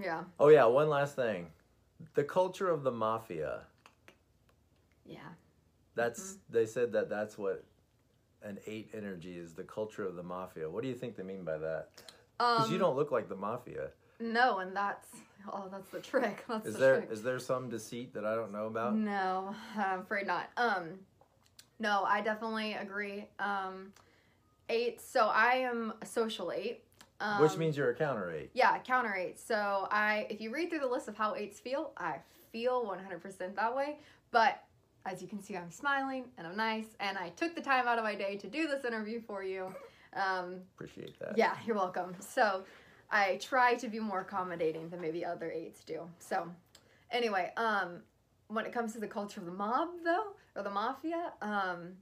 yeah, 0.03 0.25
Oh 0.41 0.49
yeah, 0.49 0.65
one 0.65 0.89
last 0.89 1.15
thing. 1.17 1.49
The 2.15 2.25
culture 2.25 2.69
of 2.71 2.83
the 2.85 2.91
mafia. 2.93 3.61
yeah, 5.07 5.19
That's 5.95 6.21
Mm-hmm. 6.35 6.53
they 6.53 6.67
said 6.67 6.93
that 6.93 7.09
that's 7.09 7.37
what 7.39 7.65
an 8.43 8.59
eight 8.67 8.91
energy 8.95 9.39
is. 9.39 9.55
The 9.55 9.63
culture 9.63 10.05
of 10.07 10.17
the 10.17 10.23
mafia. 10.23 10.69
What 10.69 10.83
do 10.83 10.89
you 10.89 10.95
think 10.95 11.17
they 11.17 11.23
mean 11.23 11.45
by 11.45 11.59
that? 11.59 11.89
Because 12.39 12.67
um, 12.67 12.73
you 12.73 12.79
don't 12.79 12.97
look 12.97 13.11
like 13.13 13.29
the 13.29 13.37
mafia. 13.37 13.89
no, 14.21 14.59
and 14.59 14.75
that's 14.77 15.07
oh, 15.53 15.69
that's 15.71 15.89
the 15.91 16.01
trick. 16.01 16.45
That's 16.49 16.67
Is 16.67 16.75
the 16.75 16.81
there 16.81 16.97
trick. 16.99 17.11
is 17.13 17.23
there 17.23 17.39
some 17.39 17.69
deceit 17.69 18.15
that 18.15 18.25
I 18.25 18.35
don't 18.35 18.53
know 18.53 18.67
about? 18.67 18.95
No, 18.97 19.55
I'm 19.77 20.01
afraid 20.01 20.27
not. 20.27 20.51
Um, 20.57 20.99
no, 21.79 22.05
I 22.05 22.21
definitely 22.21 22.75
agree. 22.75 23.29
Um, 23.39 23.93
eight. 24.69 25.01
So 25.01 25.27
I 25.27 25.55
am 25.57 25.93
a 26.03 26.07
social 26.07 26.51
eight. 26.53 26.83
Um, 27.21 27.41
Which 27.43 27.57
means 27.57 27.77
you're 27.77 27.91
a 27.91 27.95
counter 27.95 28.33
eight. 28.33 28.51
yeah, 28.55 28.79
counter 28.79 29.15
eight. 29.15 29.39
So 29.39 29.87
I, 29.91 30.27
if 30.29 30.41
you 30.41 30.51
read 30.53 30.69
through 30.71 30.81
the 30.81 30.87
list 30.89 31.07
of 31.09 31.17
how 31.17 31.35
eights 31.37 31.61
feel, 31.61 31.93
I 31.97 32.17
feel 32.53 32.85
100% 32.85 33.55
that 33.55 33.75
way. 33.77 33.99
But 34.33 34.64
as 35.07 35.21
you 35.21 35.29
can 35.29 35.43
see, 35.43 35.57
I'm 35.57 35.71
smiling 35.71 36.25
and 36.39 36.47
I'm 36.47 36.57
nice, 36.57 36.87
and 37.01 37.19
I 37.19 37.31
took 37.31 37.55
the 37.55 37.61
time 37.61 37.87
out 37.87 37.99
of 37.99 38.05
my 38.05 38.15
day 38.15 38.37
to 38.37 38.47
do 38.47 38.67
this 38.67 38.85
interview 38.85 39.21
for 39.21 39.43
you. 39.43 39.75
Um, 40.15 40.61
Appreciate 40.75 41.19
that. 41.21 41.37
yeah, 41.37 41.57
you're 41.67 41.77
welcome. 41.77 42.15
So 42.21 42.65
I 43.11 43.39
try 43.43 43.75
to 43.75 43.89
be 43.89 43.99
more 43.99 44.21
accommodating 44.21 44.89
than 44.89 45.01
maybe 45.01 45.25
other 45.25 45.51
eights 45.51 45.83
do. 45.85 46.09
So 46.19 46.49
anyway, 47.11 47.53
um, 47.57 47.99
when 48.49 48.65
it 48.65 48.73
comes 48.73 48.93
to 48.95 49.01
the 49.01 49.07
culture 49.09 49.41
of 49.41 49.47
the 49.47 49.53
mob 49.53 49.89
though, 50.05 50.35
or 50.57 50.63
the 50.63 50.71
mafia, 50.71 51.33
um, 51.43 51.95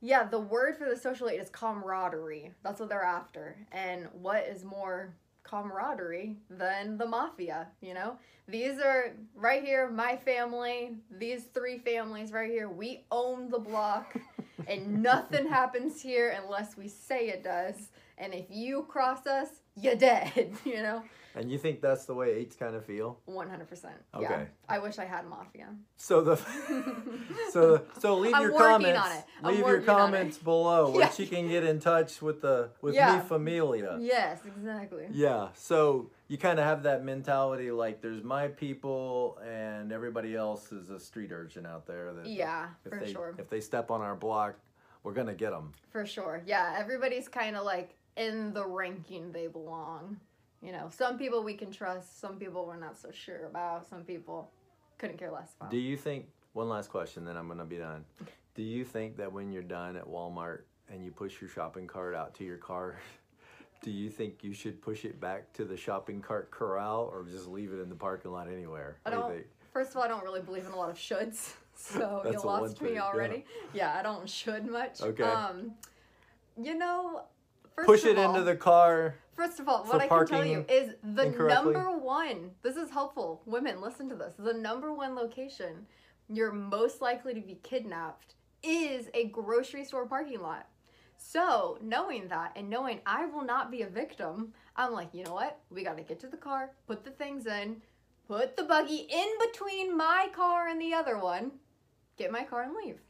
yeah, 0.00 0.24
the 0.24 0.38
word 0.38 0.76
for 0.76 0.88
the 0.88 0.96
social 0.96 1.28
eight 1.28 1.40
is 1.40 1.48
camaraderie. 1.48 2.50
That's 2.62 2.80
what 2.80 2.88
they're 2.88 3.02
after. 3.02 3.56
And 3.72 4.08
what 4.12 4.44
is 4.46 4.64
more 4.64 5.14
camaraderie 5.44 6.36
than 6.50 6.98
the 6.98 7.06
mafia, 7.06 7.68
you 7.80 7.94
know? 7.94 8.16
These 8.48 8.78
are 8.78 9.12
right 9.34 9.62
here, 9.62 9.88
my 9.88 10.16
family, 10.16 10.96
these 11.10 11.44
three 11.54 11.78
families 11.78 12.32
right 12.32 12.50
here, 12.50 12.68
we 12.68 13.04
own 13.10 13.50
the 13.50 13.58
block. 13.58 14.14
and 14.66 15.02
nothing 15.02 15.48
happens 15.48 16.00
here 16.00 16.36
unless 16.42 16.76
we 16.76 16.88
say 16.88 17.28
it 17.28 17.44
does. 17.44 17.90
And 18.18 18.34
if 18.34 18.46
you 18.50 18.84
cross 18.88 19.26
us, 19.26 19.48
you're 19.76 19.96
dead. 19.96 20.52
You 20.64 20.82
know, 20.82 21.02
And 21.36 21.50
you 21.50 21.58
think 21.58 21.80
that's 21.80 22.04
the 22.04 22.14
way 22.14 22.30
eights 22.34 22.54
kind 22.56 22.76
of 22.76 22.84
feel? 22.84 23.18
one 23.26 23.48
hundred 23.50 23.68
percent. 23.68 23.94
Yeah. 24.20 24.26
Okay. 24.32 24.46
I 24.68 24.78
wish 24.78 24.98
I 24.98 25.04
had 25.04 25.26
mafia. 25.26 25.68
So 25.96 26.20
the 26.22 26.36
so 27.50 27.82
so 27.98 28.16
leave 28.18 28.34
I'm 28.34 28.42
your 28.42 28.52
comments. 28.58 29.00
Leave 29.42 29.58
your 29.58 29.66
working 29.66 29.88
on 29.88 29.96
it. 29.96 30.02
comments 30.04 30.38
below 30.38 30.90
where 30.90 31.00
Yeah. 31.02 31.10
she 31.10 31.26
can 31.26 31.48
get 31.48 31.64
in 31.64 31.80
touch 31.80 32.22
with 32.22 32.40
the 32.40 32.70
with 32.82 32.94
Yeah. 32.94 33.16
me 33.16 33.22
familia. 33.28 33.98
Yes, 34.00 34.40
exactly. 34.46 35.06
Yeah. 35.12 35.48
So 35.54 36.10
you 36.28 36.38
kind 36.38 36.58
of 36.58 36.64
have 36.64 36.84
that 36.84 37.04
mentality 37.04 37.70
like 37.70 38.00
there's 38.00 38.22
my 38.22 38.48
people 38.48 39.38
and 39.44 39.92
everybody 39.92 40.34
else 40.36 40.72
is 40.72 40.90
a 40.90 40.98
street 41.00 41.32
urchin 41.32 41.66
out 41.66 41.86
there 41.86 42.12
that 42.14 42.26
Yeah, 42.26 42.68
if 42.84 42.92
for 42.92 43.00
they 43.00 43.12
sure. 43.12 43.34
if 43.38 43.48
they 43.50 43.60
step 43.60 43.90
on 43.90 44.00
our 44.00 44.14
block, 44.14 44.54
we're 45.02 45.12
going 45.12 45.26
to 45.26 45.34
get 45.34 45.50
them. 45.50 45.72
For 45.90 46.06
sure. 46.06 46.42
Yeah, 46.46 46.74
everybody's 46.78 47.28
kind 47.28 47.56
of 47.56 47.64
like 47.64 47.94
in 48.16 48.54
the 48.54 48.64
ranking 48.64 49.32
they 49.32 49.48
belong. 49.48 50.18
You 50.64 50.72
know, 50.72 50.88
some 50.90 51.18
people 51.18 51.44
we 51.44 51.54
can 51.54 51.70
trust, 51.70 52.20
some 52.20 52.36
people 52.36 52.64
we're 52.64 52.78
not 52.78 52.98
so 52.98 53.10
sure 53.12 53.46
about, 53.46 53.86
some 53.88 54.02
people 54.02 54.50
couldn't 54.96 55.18
care 55.18 55.30
less 55.30 55.54
about. 55.58 55.70
Do 55.70 55.76
you 55.76 55.96
think 55.96 56.26
one 56.54 56.68
last 56.68 56.88
question 56.88 57.24
then 57.24 57.36
I'm 57.36 57.46
going 57.46 57.58
to 57.58 57.64
be 57.64 57.76
done. 57.76 58.04
Do 58.54 58.62
you 58.62 58.84
think 58.84 59.16
that 59.18 59.30
when 59.30 59.52
you're 59.52 59.62
done 59.62 59.96
at 59.96 60.06
Walmart 60.06 60.60
and 60.88 61.04
you 61.04 61.10
push 61.10 61.40
your 61.40 61.50
shopping 61.50 61.86
cart 61.86 62.14
out 62.14 62.32
to 62.36 62.44
your 62.44 62.56
car, 62.56 62.96
do 63.82 63.90
you 63.90 64.08
think 64.08 64.42
you 64.42 64.54
should 64.54 64.80
push 64.80 65.04
it 65.04 65.20
back 65.20 65.52
to 65.54 65.64
the 65.64 65.76
shopping 65.76 66.22
cart 66.22 66.50
corral 66.50 67.10
or 67.12 67.24
just 67.24 67.48
leave 67.48 67.72
it 67.72 67.80
in 67.80 67.88
the 67.88 67.94
parking 67.94 68.30
lot 68.30 68.48
anywhere? 68.48 68.96
I 69.04 69.10
do 69.10 69.16
don't. 69.16 69.46
First 69.72 69.90
of 69.90 69.96
all, 69.96 70.04
I 70.04 70.08
don't 70.08 70.22
really 70.22 70.40
believe 70.40 70.64
in 70.64 70.72
a 70.72 70.76
lot 70.76 70.88
of 70.88 70.96
shoulds, 70.96 71.52
so 71.74 72.22
you 72.30 72.38
lost 72.40 72.80
me 72.80 72.94
yeah. 72.94 73.02
already. 73.02 73.44
Yeah. 73.74 73.94
I 73.98 74.02
don't 74.02 74.30
should 74.30 74.66
much. 74.66 75.02
Okay. 75.02 75.24
Um, 75.24 75.72
you 76.56 76.78
know, 76.78 77.24
first 77.74 77.86
Push 77.86 78.04
it 78.04 78.16
all, 78.16 78.30
into 78.30 78.44
the 78.44 78.54
car. 78.54 79.16
First 79.36 79.60
of 79.60 79.68
all, 79.68 79.84
what 79.84 80.00
I 80.00 80.08
can 80.08 80.26
tell 80.26 80.44
you 80.44 80.64
is 80.68 80.94
the 81.02 81.26
number 81.26 81.90
one. 81.98 82.52
This 82.62 82.76
is 82.76 82.90
helpful. 82.90 83.42
Women, 83.46 83.80
listen 83.80 84.08
to 84.08 84.14
this. 84.14 84.34
The 84.38 84.54
number 84.54 84.92
one 84.92 85.14
location 85.14 85.86
you're 86.28 86.52
most 86.52 87.00
likely 87.00 87.34
to 87.34 87.40
be 87.40 87.58
kidnapped 87.62 88.34
is 88.62 89.08
a 89.12 89.26
grocery 89.26 89.84
store 89.84 90.06
parking 90.06 90.40
lot. 90.40 90.66
So, 91.16 91.78
knowing 91.82 92.28
that 92.28 92.52
and 92.56 92.68
knowing 92.68 93.00
I 93.06 93.26
will 93.26 93.44
not 93.44 93.70
be 93.70 93.82
a 93.82 93.88
victim, 93.88 94.52
I'm 94.76 94.92
like, 94.92 95.08
you 95.12 95.24
know 95.24 95.34
what? 95.34 95.60
We 95.70 95.84
got 95.84 95.96
to 95.96 96.02
get 96.02 96.20
to 96.20 96.28
the 96.28 96.36
car, 96.36 96.70
put 96.86 97.04
the 97.04 97.10
things 97.10 97.46
in, 97.46 97.82
put 98.26 98.56
the 98.56 98.64
buggy 98.64 99.06
in 99.10 99.28
between 99.46 99.96
my 99.96 100.28
car 100.34 100.68
and 100.68 100.80
the 100.80 100.94
other 100.94 101.18
one, 101.18 101.52
get 102.16 102.32
my 102.32 102.44
car 102.44 102.62
and 102.62 102.74
leave. 102.74 103.00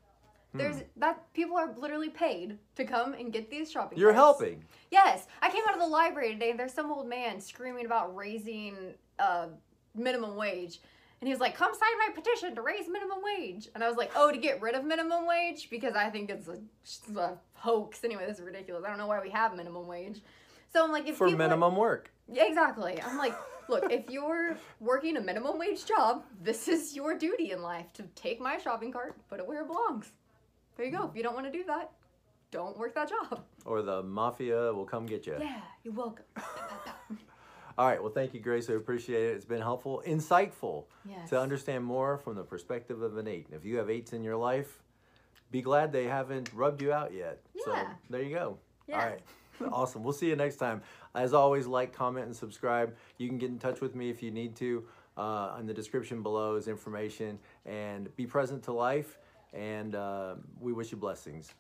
There's 0.55 0.77
that 0.97 1.33
people 1.35 1.57
are 1.57 1.75
literally 1.77 2.11
paid 2.11 2.59
to 2.77 2.85
come 2.85 3.15
and 3.15 3.33
get 3.33 3.51
these 3.51 3.71
shopping. 3.71 3.99
You're 3.99 4.13
carts. 4.13 4.41
helping. 4.41 4.65
Yes, 4.91 5.27
I 5.43 5.51
came 5.51 5.63
out 5.69 5.75
of 5.75 5.81
the 5.81 5.87
library 5.87 6.33
today. 6.33 6.51
and 6.51 6.59
There's 6.59 6.73
some 6.73 6.93
old 6.93 7.09
man 7.09 7.41
screaming 7.41 7.87
about 7.87 8.15
raising 8.15 8.95
uh, 9.19 9.49
minimum 9.97 10.37
wage, 10.37 10.81
and 11.21 11.27
he 11.29 11.33
was 11.35 11.41
like, 11.41 11.57
"Come 11.57 11.73
sign 11.75 11.99
my 12.07 12.15
petition 12.15 12.55
to 12.55 12.63
raise 12.63 12.87
minimum 12.89 13.19
wage." 13.23 13.69
And 13.75 13.83
I 13.83 13.89
was 13.89 13.97
like, 13.97 14.13
"Oh, 14.15 14.31
to 14.31 14.39
get 14.39 14.63
rid 14.63 14.77
of 14.77 14.85
minimum 14.85 15.27
wage 15.27 15.69
because 15.71 15.95
I 15.97 16.09
think 16.09 16.31
it's 16.31 16.47
a, 16.47 16.59
just 16.85 17.09
a 17.17 17.37
hoax." 17.55 18.05
Anyway, 18.05 18.25
this 18.27 18.39
is 18.39 18.45
ridiculous. 18.45 18.85
I 18.85 18.89
don't 18.91 18.99
know 18.99 19.09
why 19.09 19.21
we 19.21 19.31
have 19.31 19.57
minimum 19.57 19.87
wage. 19.89 20.23
So 20.73 20.85
I'm 20.85 20.93
like, 20.93 21.07
if 21.09 21.17
For 21.17 21.27
people 21.27 21.43
are- 21.43 21.49
minimum 21.49 21.75
work. 21.77 22.11
Yeah, 22.33 22.47
exactly. 22.47 23.01
I'm 23.03 23.17
like, 23.19 23.35
look, 23.69 23.91
if 23.93 24.09
you're 24.11 24.57
working 24.81 25.17
a 25.17 25.21
minimum 25.21 25.59
wage 25.59 25.85
job, 25.85 26.25
this 26.43 26.69
is 26.69 26.95
your 26.97 27.17
duty 27.19 27.51
in 27.53 27.61
life 27.63 27.93
to 27.95 28.03
take 28.15 28.41
my 28.41 28.57
shopping 28.59 28.91
cart, 28.93 29.17
put 29.29 29.39
it 29.41 29.47
where 29.47 29.63
it 29.63 29.67
belongs. 29.67 30.13
There 30.77 30.87
you 30.87 30.93
go. 30.93 31.07
If 31.09 31.17
you 31.17 31.23
don't 31.23 31.35
want 31.35 31.47
to 31.47 31.53
do 31.53 31.65
that, 31.65 31.91
don't 32.51 32.77
work 32.79 32.95
that 32.95 33.09
job. 33.09 33.45
Or 33.65 33.83
the 33.83 34.03
mafia 34.03 34.73
will 34.73 34.85
come 34.85 35.07
get 35.07 35.27
you. 35.27 35.37
Yeah, 35.41 35.61
you're 35.83 35.95
welcome. 35.95 36.25
All 37.79 37.89
right. 37.89 38.01
Well, 38.01 38.13
thank 38.13 38.35
you, 38.35 38.41
Grace. 38.41 38.71
I 38.71 38.75
appreciate 38.75 39.31
it. 39.31 39.35
It's 39.37 39.45
been 39.45 39.61
helpful, 39.61 40.03
insightful 40.07 40.85
Yes. 41.09 41.31
to 41.31 41.41
understand 41.41 41.85
more 41.85 42.19
from 42.19 42.37
the 42.37 42.45
perspective 42.45 43.03
of 43.03 43.17
an 43.17 43.27
eight. 43.27 43.49
If 43.51 43.65
you 43.65 43.79
have 43.79 43.91
eights 43.91 44.13
in 44.13 44.23
your 44.23 44.37
life, 44.37 44.83
be 45.51 45.61
glad 45.61 45.93
they 45.93 46.05
haven't 46.05 46.53
rubbed 46.55 46.83
you 46.83 46.93
out 46.93 47.13
yet. 47.13 47.41
Yeah. 47.55 47.63
So 47.65 47.77
there 48.11 48.23
you 48.23 48.35
go. 48.35 48.59
Yeah. 48.87 49.01
All 49.01 49.07
right. 49.09 49.21
awesome. 49.73 50.03
We'll 50.05 50.13
see 50.13 50.29
you 50.29 50.37
next 50.37 50.57
time. 50.57 50.83
As 51.15 51.33
always, 51.33 51.67
like, 51.67 51.93
comment, 51.93 52.27
and 52.27 52.35
subscribe. 52.37 52.95
You 53.19 53.29
can 53.29 53.39
get 53.39 53.51
in 53.51 53.59
touch 53.59 53.81
with 53.81 53.95
me 53.95 54.11
if 54.11 54.23
you 54.23 54.31
need 54.31 54.57
to. 54.57 54.85
Uh, 55.17 55.57
in 55.61 55.67
the 55.67 55.75
description 55.75 56.23
below 56.25 56.57
is 56.57 56.67
information. 56.69 57.39
And 57.67 58.15
be 58.17 58.27
present 58.27 58.65
to 58.65 58.73
life. 58.73 59.19
And 59.55 59.95
uh, 59.95 60.35
we 60.61 60.73
wish 60.73 60.91
you 60.91 60.99
blessings. 60.99 61.55